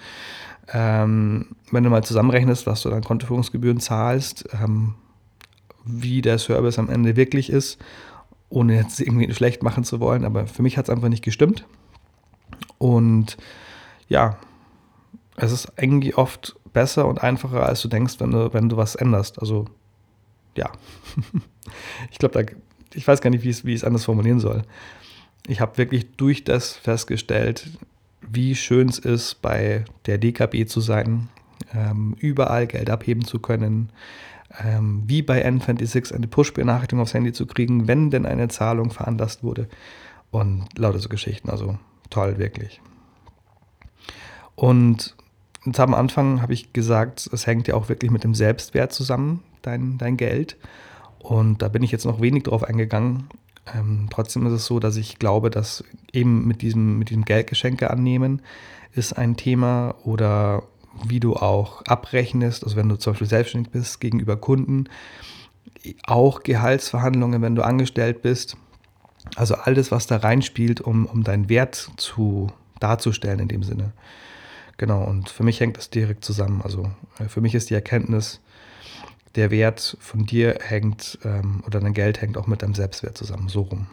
Ähm, 0.72 1.56
wenn 1.70 1.84
du 1.84 1.90
mal 1.90 2.04
zusammenrechnest, 2.04 2.66
was 2.66 2.82
du 2.82 2.90
dann 2.90 3.02
Kontoführungsgebühren 3.02 3.80
zahlst, 3.80 4.48
ähm, 4.52 4.94
wie 5.84 6.22
der 6.22 6.38
Service 6.38 6.78
am 6.78 6.88
Ende 6.88 7.16
wirklich 7.16 7.50
ist, 7.50 7.78
ohne 8.48 8.76
jetzt 8.76 9.00
irgendwie 9.00 9.32
schlecht 9.34 9.62
machen 9.62 9.84
zu 9.84 10.00
wollen, 10.00 10.24
aber 10.24 10.46
für 10.46 10.62
mich 10.62 10.76
hat 10.76 10.86
es 10.86 10.90
einfach 10.90 11.08
nicht 11.08 11.24
gestimmt. 11.24 11.66
Und 12.78 13.36
ja, 14.08 14.36
es 15.36 15.52
ist 15.52 15.78
eigentlich 15.78 16.16
oft 16.16 16.56
besser 16.72 17.06
und 17.06 17.22
einfacher, 17.22 17.66
als 17.66 17.80
du 17.82 17.88
denkst, 17.88 18.14
wenn 18.18 18.30
du, 18.30 18.52
wenn 18.52 18.68
du 18.68 18.76
was 18.76 18.94
änderst. 18.94 19.40
Also 19.40 19.66
ja, 20.56 20.70
ich 22.10 22.18
glaube, 22.18 22.46
ich 22.94 23.06
weiß 23.06 23.20
gar 23.20 23.30
nicht, 23.30 23.44
wie 23.44 23.50
ich 23.50 23.64
es 23.64 23.84
anders 23.84 24.04
formulieren 24.04 24.40
soll. 24.40 24.62
Ich 25.46 25.60
habe 25.60 25.78
wirklich 25.78 26.16
durch 26.16 26.44
das 26.44 26.76
festgestellt, 26.76 27.70
wie 28.20 28.54
schön 28.54 28.88
es 28.88 28.98
ist, 28.98 29.42
bei 29.42 29.84
der 30.06 30.18
DKB 30.18 30.66
zu 30.66 30.80
sein, 30.80 31.28
ähm, 31.74 32.14
überall 32.18 32.66
Geld 32.66 32.90
abheben 32.90 33.24
zu 33.24 33.38
können, 33.38 33.90
ähm, 34.62 35.02
wie 35.06 35.22
bei 35.22 35.46
N26 35.46 36.14
eine 36.14 36.26
Push-Benachrichtigung 36.26 37.02
aufs 37.02 37.14
Handy 37.14 37.32
zu 37.32 37.46
kriegen, 37.46 37.88
wenn 37.88 38.10
denn 38.10 38.26
eine 38.26 38.48
Zahlung 38.48 38.90
veranlasst 38.90 39.42
wurde. 39.42 39.68
Und 40.30 40.66
lauter 40.78 40.98
so 40.98 41.08
Geschichten, 41.08 41.50
also 41.50 41.78
toll, 42.08 42.38
wirklich. 42.38 42.80
Und 44.54 45.16
jetzt 45.64 45.80
am 45.80 45.94
Anfang 45.94 46.42
habe 46.42 46.52
ich 46.52 46.72
gesagt, 46.72 47.28
es 47.32 47.46
hängt 47.46 47.66
ja 47.66 47.74
auch 47.74 47.88
wirklich 47.88 48.10
mit 48.10 48.24
dem 48.24 48.34
Selbstwert 48.34 48.92
zusammen, 48.92 49.42
dein, 49.62 49.98
dein 49.98 50.16
Geld. 50.16 50.56
Und 51.20 51.62
da 51.62 51.68
bin 51.68 51.82
ich 51.82 51.92
jetzt 51.92 52.06
noch 52.06 52.20
wenig 52.20 52.44
drauf 52.44 52.64
eingegangen. 52.64 53.28
Ähm, 53.74 54.08
trotzdem 54.10 54.46
ist 54.46 54.52
es 54.52 54.66
so, 54.66 54.80
dass 54.80 54.96
ich 54.96 55.18
glaube, 55.18 55.50
dass 55.50 55.84
eben 56.12 56.46
mit 56.46 56.62
diesem, 56.62 56.98
mit 56.98 57.10
diesem 57.10 57.24
Geldgeschenke 57.24 57.90
annehmen 57.90 58.42
ist 58.92 59.12
ein 59.12 59.36
Thema 59.36 59.94
oder 60.04 60.64
wie 61.06 61.20
du 61.20 61.36
auch 61.36 61.82
abrechnest, 61.82 62.64
also 62.64 62.76
wenn 62.76 62.88
du 62.88 62.96
zum 62.96 63.12
Beispiel 63.12 63.28
selbstständig 63.28 63.70
bist 63.70 64.00
gegenüber 64.00 64.36
Kunden, 64.36 64.88
auch 66.04 66.42
Gehaltsverhandlungen, 66.42 67.42
wenn 67.42 67.54
du 67.54 67.62
angestellt 67.62 68.22
bist. 68.22 68.56
Also 69.36 69.54
alles, 69.54 69.92
was 69.92 70.06
da 70.06 70.16
reinspielt, 70.16 70.80
um, 70.80 71.06
um 71.06 71.22
deinen 71.22 71.48
Wert 71.48 71.90
zu 71.96 72.48
darzustellen 72.80 73.38
in 73.38 73.48
dem 73.48 73.62
Sinne. 73.62 73.92
Genau, 74.76 75.04
und 75.04 75.28
für 75.28 75.44
mich 75.44 75.60
hängt 75.60 75.76
das 75.76 75.90
direkt 75.90 76.24
zusammen. 76.24 76.62
Also 76.62 76.90
äh, 77.18 77.28
für 77.28 77.40
mich 77.40 77.54
ist 77.54 77.70
die 77.70 77.74
Erkenntnis, 77.74 78.40
der 79.36 79.50
Wert 79.50 79.96
von 80.00 80.26
dir 80.26 80.58
hängt 80.60 81.18
ähm, 81.24 81.62
oder 81.66 81.80
dein 81.80 81.94
Geld 81.94 82.20
hängt 82.20 82.36
auch 82.36 82.46
mit 82.46 82.62
deinem 82.62 82.74
Selbstwert 82.74 83.16
zusammen, 83.16 83.48
so 83.48 83.62
rum. 83.62 83.86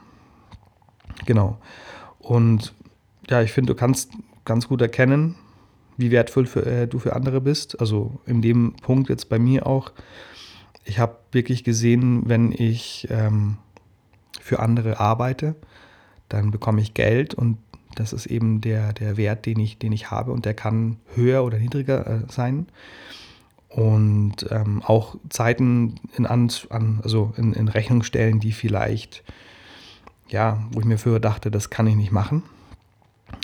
Genau. 1.26 1.58
Und 2.20 2.74
ja, 3.30 3.42
ich 3.42 3.52
finde, 3.52 3.74
du 3.74 3.80
kannst 3.80 4.12
ganz 4.46 4.68
gut 4.68 4.82
erkennen, 4.82 5.36
wie 5.98 6.12
wertvoll 6.12 6.46
für, 6.46 6.66
äh, 6.66 6.88
du 6.88 7.00
für 7.00 7.16
andere 7.16 7.42
bist. 7.42 7.80
Also 7.80 8.20
in 8.26 8.42
dem 8.42 8.74
Punkt 8.82 9.10
jetzt 9.10 9.30
bei 9.30 9.40
mir 9.40 9.68
auch. 9.68 9.92
Ich 10.86 11.00
habe 11.00 11.18
wirklich 11.32 11.64
gesehen, 11.64 12.24
wenn 12.28 12.52
ich 12.52 13.08
ähm, 13.12 13.58
für 14.40 14.60
andere 14.60 15.00
arbeite, 15.00 15.56
dann 16.30 16.52
bekomme 16.52 16.82
ich 16.82 16.94
Geld 16.94 17.34
und 17.34 17.58
das 17.96 18.14
ist 18.14 18.28
eben 18.28 18.62
der, 18.62 18.94
der 18.94 19.18
Wert, 19.18 19.46
den 19.46 19.60
ich, 19.60 19.80
den 19.80 19.92
ich 19.92 20.12
habe 20.12 20.32
und 20.32 20.46
der 20.46 20.54
kann 20.54 20.98
höher 21.16 21.44
oder 21.44 21.58
niedriger 21.58 22.06
äh, 22.08 22.20
sein. 22.30 22.68
Und 23.70 24.48
ähm, 24.50 24.82
auch 24.84 25.18
Zeiten 25.30 25.96
in, 26.16 26.26
an, 26.26 26.50
also 27.04 27.34
in, 27.38 27.54
in 27.54 27.68
Rechnung 27.68 28.04
stellen, 28.04 28.40
die 28.40 28.54
vielleicht, 28.54 29.24
ja, 30.30 30.66
wo 30.72 30.80
ich 30.80 30.86
mir 30.86 30.98
früher 30.98 31.20
dachte, 31.20 31.52
das 31.52 31.70
kann 31.70 31.88
ich 31.88 31.96
nicht 31.96 32.12
machen. 32.12 32.44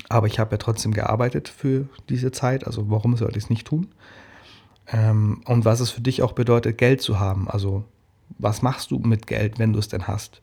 Aber 0.09 0.27
ich 0.27 0.39
habe 0.39 0.51
ja 0.51 0.57
trotzdem 0.57 0.93
gearbeitet 0.93 1.49
für 1.49 1.87
diese 2.09 2.31
Zeit, 2.31 2.65
also 2.65 2.89
warum 2.89 3.17
sollte 3.17 3.37
ich 3.37 3.45
es 3.45 3.49
nicht 3.49 3.67
tun? 3.67 3.89
Ähm, 4.87 5.41
und 5.45 5.65
was 5.65 5.79
es 5.79 5.91
für 5.91 6.01
dich 6.01 6.21
auch 6.21 6.33
bedeutet, 6.33 6.77
Geld 6.77 7.01
zu 7.01 7.19
haben. 7.19 7.49
Also 7.49 7.83
was 8.37 8.61
machst 8.61 8.91
du 8.91 8.99
mit 8.99 9.27
Geld, 9.27 9.59
wenn 9.59 9.73
du 9.73 9.79
es 9.79 9.87
denn 9.87 10.07
hast? 10.07 10.41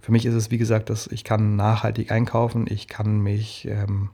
Für 0.00 0.12
mich 0.12 0.26
ist 0.26 0.34
es, 0.34 0.50
wie 0.50 0.58
gesagt, 0.58 0.90
dass 0.90 1.06
ich 1.06 1.24
kann 1.24 1.56
nachhaltig 1.56 2.12
einkaufen, 2.12 2.66
ich 2.68 2.88
kann 2.88 3.20
mich 3.20 3.66
ähm, 3.66 4.10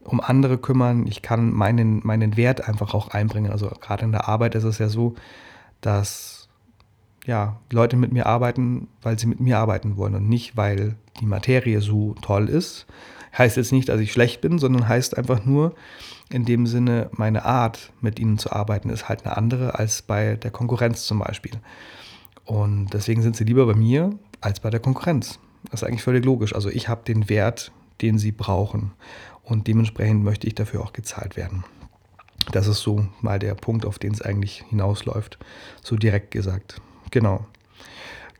um 0.00 0.20
andere 0.20 0.58
kümmern, 0.58 1.06
ich 1.06 1.22
kann 1.22 1.52
meinen, 1.52 2.00
meinen 2.04 2.36
Wert 2.36 2.68
einfach 2.68 2.94
auch 2.94 3.08
einbringen. 3.08 3.52
Also 3.52 3.68
gerade 3.80 4.04
in 4.04 4.12
der 4.12 4.28
Arbeit 4.28 4.54
ist 4.54 4.64
es 4.64 4.78
ja 4.78 4.88
so, 4.88 5.14
dass 5.80 6.48
ja, 7.26 7.60
Leute 7.70 7.96
mit 7.96 8.12
mir 8.12 8.26
arbeiten, 8.26 8.88
weil 9.00 9.18
sie 9.18 9.26
mit 9.26 9.40
mir 9.40 9.58
arbeiten 9.58 9.96
wollen 9.96 10.14
und 10.14 10.28
nicht, 10.28 10.56
weil 10.56 10.96
die 11.20 11.26
Materie 11.26 11.80
so 11.80 12.14
toll 12.20 12.48
ist. 12.48 12.86
Heißt 13.36 13.56
jetzt 13.56 13.72
nicht, 13.72 13.88
dass 13.88 14.00
ich 14.00 14.12
schlecht 14.12 14.40
bin, 14.40 14.58
sondern 14.58 14.88
heißt 14.88 15.16
einfach 15.16 15.44
nur, 15.44 15.74
in 16.30 16.44
dem 16.44 16.66
Sinne, 16.66 17.10
meine 17.12 17.44
Art, 17.44 17.92
mit 18.00 18.18
ihnen 18.18 18.38
zu 18.38 18.52
arbeiten, 18.52 18.90
ist 18.90 19.08
halt 19.08 19.24
eine 19.24 19.36
andere 19.36 19.78
als 19.78 20.02
bei 20.02 20.36
der 20.36 20.50
Konkurrenz 20.50 21.04
zum 21.04 21.18
Beispiel. 21.18 21.52
Und 22.44 22.92
deswegen 22.92 23.22
sind 23.22 23.36
sie 23.36 23.44
lieber 23.44 23.66
bei 23.66 23.74
mir 23.74 24.10
als 24.40 24.60
bei 24.60 24.70
der 24.70 24.80
Konkurrenz. 24.80 25.38
Das 25.70 25.82
ist 25.82 25.88
eigentlich 25.88 26.02
völlig 26.02 26.24
logisch. 26.24 26.54
Also 26.54 26.68
ich 26.68 26.88
habe 26.88 27.04
den 27.04 27.28
Wert, 27.28 27.70
den 28.00 28.18
sie 28.18 28.32
brauchen. 28.32 28.92
Und 29.42 29.66
dementsprechend 29.66 30.24
möchte 30.24 30.46
ich 30.46 30.54
dafür 30.54 30.82
auch 30.82 30.92
gezahlt 30.92 31.36
werden. 31.36 31.64
Das 32.50 32.66
ist 32.66 32.80
so 32.80 33.06
mal 33.20 33.38
der 33.38 33.54
Punkt, 33.54 33.86
auf 33.86 33.98
den 33.98 34.12
es 34.12 34.22
eigentlich 34.22 34.64
hinausläuft. 34.68 35.38
So 35.82 35.96
direkt 35.96 36.30
gesagt. 36.30 36.80
Genau. 37.10 37.46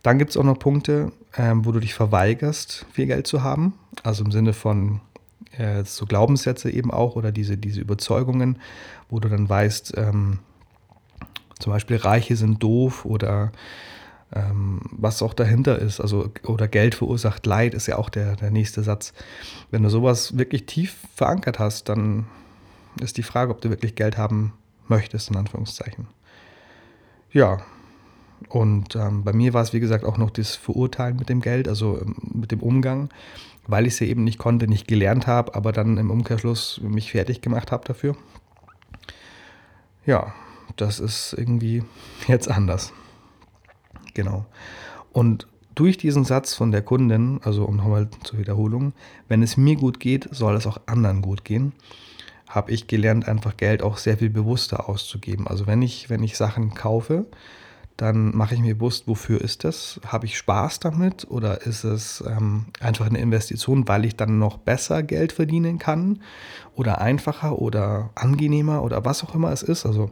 Dann 0.02 0.18
gibt 0.18 0.30
es 0.30 0.36
auch 0.36 0.44
noch 0.44 0.58
Punkte, 0.58 1.12
ähm, 1.36 1.64
wo 1.64 1.72
du 1.72 1.78
dich 1.78 1.94
verweigerst, 1.94 2.86
viel 2.92 3.06
Geld 3.06 3.26
zu 3.26 3.42
haben. 3.42 3.74
Also 4.02 4.24
im 4.24 4.32
Sinne 4.32 4.52
von 4.52 5.00
äh, 5.56 5.84
so 5.84 6.06
Glaubenssätze 6.06 6.70
eben 6.70 6.90
auch 6.90 7.14
oder 7.14 7.30
diese, 7.30 7.56
diese 7.56 7.80
Überzeugungen, 7.80 8.58
wo 9.08 9.20
du 9.20 9.28
dann 9.28 9.48
weißt, 9.48 9.94
ähm, 9.96 10.40
zum 11.58 11.72
Beispiel 11.72 11.96
Reiche 11.96 12.34
sind 12.34 12.62
doof 12.62 13.04
oder 13.04 13.52
was 14.32 15.22
auch 15.22 15.34
dahinter 15.34 15.78
ist. 15.78 16.00
Also, 16.00 16.30
oder 16.44 16.68
Geld 16.68 16.94
verursacht 16.94 17.44
Leid 17.46 17.74
ist 17.74 17.86
ja 17.86 17.98
auch 17.98 18.08
der, 18.08 18.36
der 18.36 18.50
nächste 18.50 18.82
Satz. 18.82 19.12
Wenn 19.70 19.82
du 19.82 19.90
sowas 19.90 20.38
wirklich 20.38 20.66
tief 20.66 20.96
verankert 21.14 21.58
hast, 21.58 21.88
dann 21.88 22.26
ist 23.00 23.16
die 23.16 23.22
Frage, 23.22 23.50
ob 23.50 23.60
du 23.60 23.70
wirklich 23.70 23.94
Geld 23.94 24.16
haben 24.16 24.52
möchtest, 24.88 25.30
in 25.30 25.36
Anführungszeichen. 25.36 26.06
Ja, 27.32 27.62
und 28.48 28.96
ähm, 28.96 29.24
bei 29.24 29.32
mir 29.32 29.54
war 29.54 29.62
es, 29.62 29.72
wie 29.72 29.80
gesagt, 29.80 30.04
auch 30.04 30.18
noch 30.18 30.30
das 30.30 30.56
Verurteilen 30.56 31.16
mit 31.16 31.28
dem 31.28 31.40
Geld, 31.40 31.68
also 31.68 31.98
ähm, 32.00 32.16
mit 32.34 32.52
dem 32.52 32.60
Umgang, 32.60 33.08
weil 33.66 33.86
ich 33.86 33.94
es 33.94 34.00
ja 34.00 34.06
eben 34.06 34.24
nicht 34.24 34.38
konnte, 34.38 34.68
nicht 34.68 34.88
gelernt 34.88 35.26
habe, 35.26 35.54
aber 35.54 35.72
dann 35.72 35.96
im 35.96 36.10
Umkehrschluss 36.10 36.80
mich 36.82 37.12
fertig 37.12 37.40
gemacht 37.40 37.72
habe 37.72 37.86
dafür. 37.86 38.16
Ja, 40.04 40.34
das 40.76 40.98
ist 41.00 41.34
irgendwie 41.36 41.84
jetzt 42.26 42.50
anders. 42.50 42.92
Genau. 44.14 44.46
Und 45.12 45.46
durch 45.74 45.96
diesen 45.96 46.24
Satz 46.24 46.54
von 46.54 46.70
der 46.70 46.82
Kundin, 46.82 47.40
also 47.42 47.64
um 47.64 47.76
nochmal 47.76 48.08
zur 48.24 48.38
Wiederholung, 48.38 48.92
wenn 49.28 49.42
es 49.42 49.56
mir 49.56 49.76
gut 49.76 50.00
geht, 50.00 50.28
soll 50.30 50.54
es 50.56 50.66
auch 50.66 50.78
anderen 50.86 51.22
gut 51.22 51.44
gehen, 51.44 51.72
habe 52.48 52.72
ich 52.72 52.86
gelernt, 52.86 53.26
einfach 53.26 53.56
Geld 53.56 53.82
auch 53.82 53.96
sehr 53.96 54.18
viel 54.18 54.28
bewusster 54.28 54.88
auszugeben. 54.88 55.46
Also 55.46 55.66
wenn 55.66 55.80
ich, 55.80 56.10
wenn 56.10 56.22
ich 56.22 56.36
Sachen 56.36 56.74
kaufe, 56.74 57.26
dann 57.96 58.36
mache 58.36 58.54
ich 58.54 58.60
mir 58.60 58.74
bewusst, 58.74 59.06
wofür 59.06 59.40
ist 59.40 59.64
das? 59.64 60.00
Habe 60.06 60.26
ich 60.26 60.36
Spaß 60.36 60.80
damit 60.80 61.30
oder 61.30 61.62
ist 61.62 61.84
es 61.84 62.22
ähm, 62.26 62.66
einfach 62.80 63.06
eine 63.06 63.18
Investition, 63.18 63.86
weil 63.86 64.04
ich 64.04 64.16
dann 64.16 64.38
noch 64.38 64.58
besser 64.58 65.02
Geld 65.02 65.32
verdienen 65.32 65.78
kann 65.78 66.20
oder 66.74 67.00
einfacher 67.00 67.58
oder 67.58 68.10
angenehmer 68.14 68.82
oder 68.82 69.04
was 69.04 69.22
auch 69.24 69.34
immer 69.34 69.52
es 69.52 69.62
ist? 69.62 69.86
Also 69.86 70.10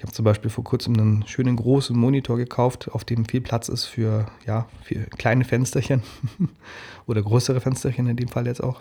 ich 0.00 0.04
habe 0.04 0.14
zum 0.14 0.24
Beispiel 0.24 0.48
vor 0.50 0.64
kurzem 0.64 0.94
einen 0.94 1.26
schönen 1.26 1.56
großen 1.56 1.94
Monitor 1.94 2.38
gekauft, 2.38 2.90
auf 2.90 3.04
dem 3.04 3.26
viel 3.26 3.42
Platz 3.42 3.68
ist 3.68 3.84
für, 3.84 4.24
ja, 4.46 4.66
für 4.82 5.00
kleine 5.18 5.44
Fensterchen 5.44 6.02
oder 7.06 7.20
größere 7.20 7.60
Fensterchen 7.60 8.08
in 8.08 8.16
dem 8.16 8.28
Fall 8.28 8.46
jetzt 8.46 8.62
auch. 8.62 8.80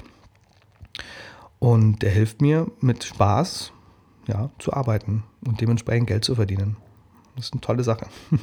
Und 1.60 2.04
der 2.04 2.12
hilft 2.12 2.42
mir 2.42 2.72
mit 2.80 3.04
Spaß 3.04 3.74
ja, 4.28 4.50
zu 4.60 4.72
arbeiten 4.72 5.24
und 5.46 5.60
dementsprechend 5.60 6.08
Geld 6.08 6.24
zu 6.24 6.36
verdienen. 6.36 6.78
Das 7.36 7.48
ist 7.48 7.54
eine 7.54 7.60
tolle 7.60 7.84
Sache. 7.84 8.08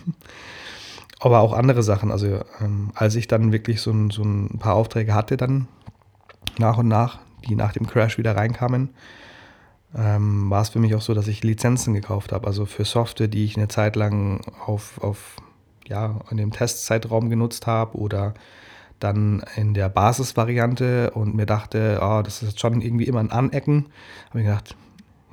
Aber 1.18 1.40
auch 1.40 1.54
andere 1.54 1.82
Sachen. 1.82 2.10
Also 2.10 2.44
ähm, 2.60 2.90
als 2.94 3.14
ich 3.14 3.26
dann 3.26 3.52
wirklich 3.52 3.80
so 3.80 3.90
ein, 3.90 4.10
so 4.10 4.22
ein 4.22 4.58
paar 4.58 4.74
Aufträge 4.74 5.14
hatte, 5.14 5.38
dann 5.38 5.66
nach 6.58 6.76
und 6.76 6.88
nach, 6.88 7.20
die 7.48 7.54
nach 7.54 7.72
dem 7.72 7.86
Crash 7.86 8.18
wieder 8.18 8.36
reinkamen, 8.36 8.90
ähm, 9.94 10.51
war 10.51 10.62
es 10.62 10.70
für 10.70 10.79
mich 10.79 10.94
auch 10.94 11.01
so, 11.01 11.14
dass 11.14 11.29
ich 11.29 11.42
Lizenzen 11.42 11.94
gekauft 11.94 12.33
habe. 12.33 12.46
Also 12.46 12.66
für 12.66 12.85
Software, 12.85 13.29
die 13.29 13.44
ich 13.44 13.57
eine 13.57 13.68
Zeit 13.68 13.96
lang 13.96 14.40
auf, 14.64 15.03
auf 15.03 15.37
ja, 15.87 16.20
in 16.31 16.37
dem 16.37 16.53
Testzeitraum 16.53 17.31
genutzt 17.31 17.66
habe 17.66 17.96
oder 17.96 18.35
dann 18.99 19.44
in 19.57 19.75
der 19.75 19.88
Basisvariante 19.88 21.11
und 21.11 21.35
mir 21.35 21.46
dachte, 21.46 22.01
oh, 22.03 22.22
das 22.22 22.42
ist 22.42 22.61
schon 22.61 22.81
irgendwie 22.81 23.05
immer 23.05 23.20
ein 23.20 23.31
Anecken. 23.31 23.87
Habe 24.31 24.40
ich 24.40 24.46
gedacht, 24.46 24.77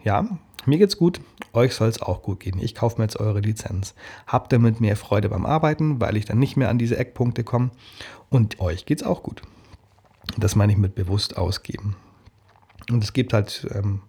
ja, 0.04 0.28
mir 0.66 0.78
geht's 0.78 0.98
gut, 0.98 1.22
euch 1.54 1.74
soll 1.74 1.89
es 1.89 2.02
auch 2.02 2.22
gut 2.22 2.39
gehen. 2.42 2.60
Ich 2.60 2.76
kaufe 2.76 2.98
mir 2.98 3.06
jetzt 3.06 3.20
eure 3.20 3.39
Lizenz. 3.39 3.96
Habt 4.28 4.52
damit 4.54 4.82
mehr 4.82 4.96
Freude 4.96 5.30
beim 5.30 5.46
Arbeiten, 5.46 6.00
weil 6.00 6.18
ich 6.18 6.26
dann 6.26 6.39
nicht 6.39 6.58
mehr 6.58 6.70
an 6.70 6.78
diese 6.78 6.98
Eckpunkte 6.98 7.44
komme. 7.44 7.72
Und 8.30 8.60
euch 8.60 8.86
geht's 8.86 9.04
auch 9.04 9.24
gut. 9.24 9.42
Das 10.38 10.56
meine 10.56 10.72
ich 10.72 10.78
mit 10.78 10.96
bewusst 10.96 11.38
ausgeben. 11.38 11.96
Und 12.89 13.04
es 13.04 13.13
gibt 13.13 13.34
halt, 13.34 13.68
ähm, 13.74 14.02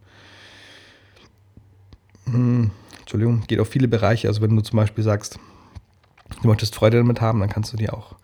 hm, 2.26 2.70
Entschuldigung, 3.00 3.42
geht 3.46 3.60
auf 3.60 3.68
viele 3.68 3.88
Bereiche. 3.88 4.28
Also 4.28 4.40
wenn 4.40 4.54
du 4.56 4.62
zum 4.62 4.76
Beispiel 4.76 5.04
sagst, 5.04 5.38
du 6.42 6.48
möchtest 6.48 6.74
Freude 6.74 6.98
damit 6.98 7.20
haben, 7.20 7.40
dann 7.40 7.50
kannst 7.50 7.72
du 7.72 7.76
dir 7.76 7.94
auch 7.94 8.16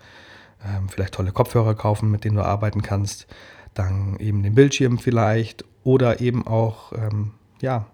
ähm, 0.64 0.88
vielleicht 0.88 1.14
tolle 1.14 1.32
Kopfhörer 1.32 1.74
kaufen, 1.74 2.10
mit 2.10 2.24
denen 2.24 2.36
du 2.36 2.42
arbeiten 2.42 2.82
kannst. 2.82 3.26
Dann 3.74 4.16
eben 4.18 4.42
den 4.42 4.54
Bildschirm 4.54 4.98
vielleicht 4.98 5.64
oder 5.84 6.20
eben 6.20 6.46
auch, 6.46 6.92
ähm, 6.92 7.32
ja, 7.60 7.86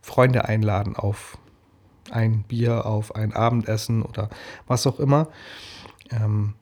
Freunde 0.00 0.46
einladen 0.46 0.96
auf 0.96 1.38
ein 2.10 2.42
Bier, 2.42 2.86
auf 2.86 3.14
ein 3.14 3.32
Abendessen 3.32 4.02
oder 4.02 4.30
was 4.66 4.86
auch 4.86 4.98
immer. 4.98 5.28
Ähm, 6.10 6.54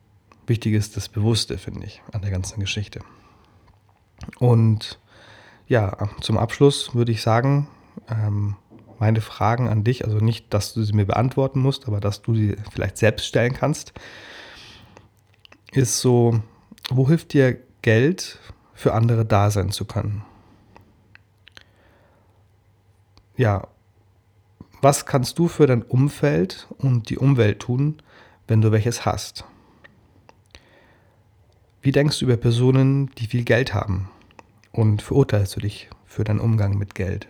wichtig 0.46 0.74
ist 0.74 0.96
das 0.96 1.08
Bewusste, 1.08 1.58
finde 1.58 1.86
ich, 1.86 2.02
an 2.12 2.20
der 2.20 2.30
ganzen 2.30 2.60
Geschichte. 2.60 3.00
Und 4.38 4.98
ja, 5.66 5.96
zum 6.20 6.36
Abschluss 6.36 6.94
würde 6.94 7.12
ich 7.12 7.22
sagen, 7.22 7.68
ähm, 8.08 8.56
meine 9.00 9.22
Fragen 9.22 9.66
an 9.66 9.82
dich, 9.82 10.04
also 10.04 10.18
nicht, 10.18 10.52
dass 10.52 10.74
du 10.74 10.82
sie 10.82 10.92
mir 10.92 11.06
beantworten 11.06 11.60
musst, 11.60 11.88
aber 11.88 12.00
dass 12.00 12.22
du 12.22 12.34
sie 12.34 12.56
vielleicht 12.70 12.98
selbst 12.98 13.26
stellen 13.26 13.54
kannst, 13.54 13.92
ist 15.72 16.00
so, 16.00 16.40
wo 16.90 17.08
hilft 17.08 17.32
dir 17.32 17.58
Geld 17.82 18.38
für 18.74 18.92
andere 18.92 19.24
da 19.24 19.50
sein 19.50 19.70
zu 19.70 19.86
können? 19.86 20.22
Ja, 23.36 23.68
was 24.82 25.06
kannst 25.06 25.38
du 25.38 25.48
für 25.48 25.66
dein 25.66 25.82
Umfeld 25.82 26.68
und 26.78 27.08
die 27.08 27.18
Umwelt 27.18 27.60
tun, 27.60 28.02
wenn 28.48 28.60
du 28.60 28.70
welches 28.70 29.06
hast? 29.06 29.44
Wie 31.80 31.92
denkst 31.92 32.18
du 32.18 32.26
über 32.26 32.36
Personen, 32.36 33.10
die 33.16 33.26
viel 33.26 33.44
Geld 33.44 33.72
haben? 33.72 34.10
Und 34.72 35.00
verurteilst 35.00 35.56
du 35.56 35.60
dich 35.60 35.88
für 36.04 36.24
deinen 36.24 36.40
Umgang 36.40 36.76
mit 36.76 36.94
Geld? 36.94 37.28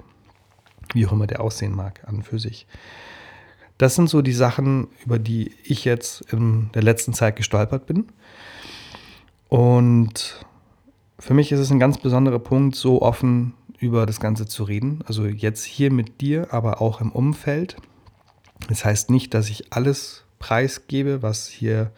Wie 0.92 1.06
auch 1.06 1.12
immer 1.12 1.26
der 1.26 1.40
aussehen 1.40 1.74
mag, 1.74 2.00
an 2.06 2.16
und 2.16 2.22
für 2.22 2.38
sich. 2.38 2.66
Das 3.78 3.94
sind 3.94 4.10
so 4.10 4.20
die 4.20 4.32
Sachen, 4.32 4.88
über 5.04 5.18
die 5.18 5.52
ich 5.64 5.84
jetzt 5.84 6.20
in 6.32 6.70
der 6.74 6.82
letzten 6.82 7.14
Zeit 7.14 7.36
gestolpert 7.36 7.86
bin. 7.86 8.06
Und 9.48 10.44
für 11.18 11.34
mich 11.34 11.50
ist 11.50 11.60
es 11.60 11.70
ein 11.70 11.78
ganz 11.78 11.98
besonderer 11.98 12.38
Punkt, 12.38 12.76
so 12.76 13.02
offen 13.02 13.54
über 13.78 14.04
das 14.04 14.20
Ganze 14.20 14.46
zu 14.46 14.64
reden. 14.64 15.00
Also 15.06 15.24
jetzt 15.26 15.64
hier 15.64 15.90
mit 15.90 16.20
dir, 16.20 16.52
aber 16.52 16.82
auch 16.82 17.00
im 17.00 17.10
Umfeld. 17.10 17.76
Das 18.68 18.84
heißt 18.84 19.10
nicht, 19.10 19.32
dass 19.32 19.48
ich 19.48 19.72
alles 19.72 20.24
preisgebe, 20.38 21.22
was 21.22 21.48
hier 21.48 21.90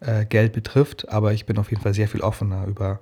äh, 0.00 0.24
Geld 0.24 0.52
betrifft, 0.52 1.10
aber 1.10 1.32
ich 1.32 1.46
bin 1.46 1.58
auf 1.58 1.70
jeden 1.70 1.82
Fall 1.82 1.94
sehr 1.94 2.08
viel 2.08 2.22
offener 2.22 2.66
über 2.66 3.00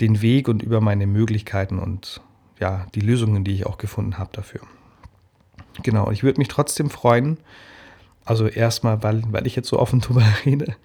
den 0.00 0.22
Weg 0.22 0.48
und 0.48 0.62
über 0.62 0.80
meine 0.80 1.06
Möglichkeiten 1.06 1.78
und 1.78 2.20
ja, 2.60 2.86
die 2.94 3.00
Lösungen, 3.00 3.44
die 3.44 3.54
ich 3.54 3.66
auch 3.66 3.78
gefunden 3.78 4.18
habe 4.18 4.30
dafür. 4.32 4.60
Genau, 5.82 6.10
ich 6.10 6.22
würde 6.22 6.38
mich 6.38 6.48
trotzdem 6.48 6.90
freuen, 6.90 7.38
also 8.24 8.46
erstmal, 8.46 9.02
weil, 9.02 9.22
weil 9.30 9.46
ich 9.46 9.56
jetzt 9.56 9.68
so 9.68 9.78
offen 9.78 10.00
drüber 10.00 10.24
rede, 10.44 10.76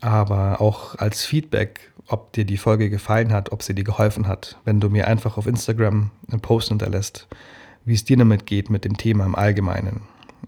aber 0.00 0.60
auch 0.60 0.96
als 0.96 1.24
Feedback, 1.24 1.92
ob 2.08 2.32
dir 2.32 2.44
die 2.44 2.56
Folge 2.56 2.90
gefallen 2.90 3.32
hat, 3.32 3.52
ob 3.52 3.62
sie 3.62 3.74
dir 3.74 3.84
geholfen 3.84 4.28
hat, 4.28 4.58
wenn 4.64 4.80
du 4.80 4.90
mir 4.90 5.06
einfach 5.06 5.38
auf 5.38 5.46
Instagram 5.46 6.10
einen 6.30 6.40
Post 6.40 6.68
hinterlässt, 6.68 7.28
wie 7.84 7.94
es 7.94 8.04
dir 8.04 8.16
damit 8.16 8.46
geht 8.46 8.70
mit 8.70 8.84
dem 8.84 8.96
Thema 8.96 9.24
im 9.24 9.34
Allgemeinen 9.34 10.02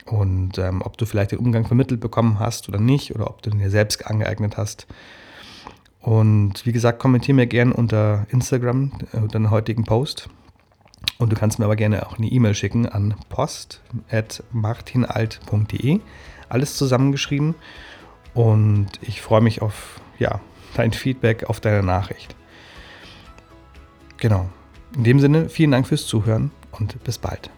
und 0.04 0.58
ähm, 0.58 0.82
ob 0.82 0.98
du 0.98 1.06
vielleicht 1.06 1.32
den 1.32 1.38
Umgang 1.38 1.66
vermittelt 1.66 2.00
bekommen 2.00 2.38
hast 2.38 2.68
oder 2.68 2.78
nicht 2.78 3.14
oder 3.14 3.28
ob 3.28 3.42
du 3.42 3.50
ihn 3.50 3.58
dir 3.58 3.70
selbst 3.70 4.06
angeeignet 4.06 4.56
hast. 4.56 4.86
Und 6.00 6.64
wie 6.64 6.72
gesagt, 6.72 7.00
kommentiere 7.00 7.34
mir 7.34 7.46
gerne 7.46 7.74
unter 7.74 8.26
Instagram, 8.30 8.92
äh, 9.12 9.16
unter 9.16 9.38
den 9.38 9.50
heutigen 9.50 9.84
Post. 9.84 10.28
Und 11.18 11.32
du 11.32 11.36
kannst 11.36 11.58
mir 11.58 11.64
aber 11.64 11.76
gerne 11.76 12.06
auch 12.06 12.18
eine 12.18 12.28
E-Mail 12.28 12.54
schicken 12.54 12.86
an 12.86 13.14
post.martinalt.de. 13.28 16.00
Alles 16.48 16.76
zusammengeschrieben. 16.76 17.56
Und 18.34 18.88
ich 19.00 19.20
freue 19.22 19.40
mich 19.40 19.62
auf 19.62 20.00
ja, 20.18 20.40
dein 20.74 20.92
Feedback, 20.92 21.44
auf 21.44 21.60
deine 21.60 21.82
Nachricht. 21.82 22.36
Genau. 24.18 24.50
In 24.94 25.04
dem 25.04 25.20
Sinne, 25.20 25.48
vielen 25.48 25.70
Dank 25.70 25.86
fürs 25.86 26.06
Zuhören 26.06 26.50
und 26.72 27.02
bis 27.04 27.16
bald. 27.18 27.50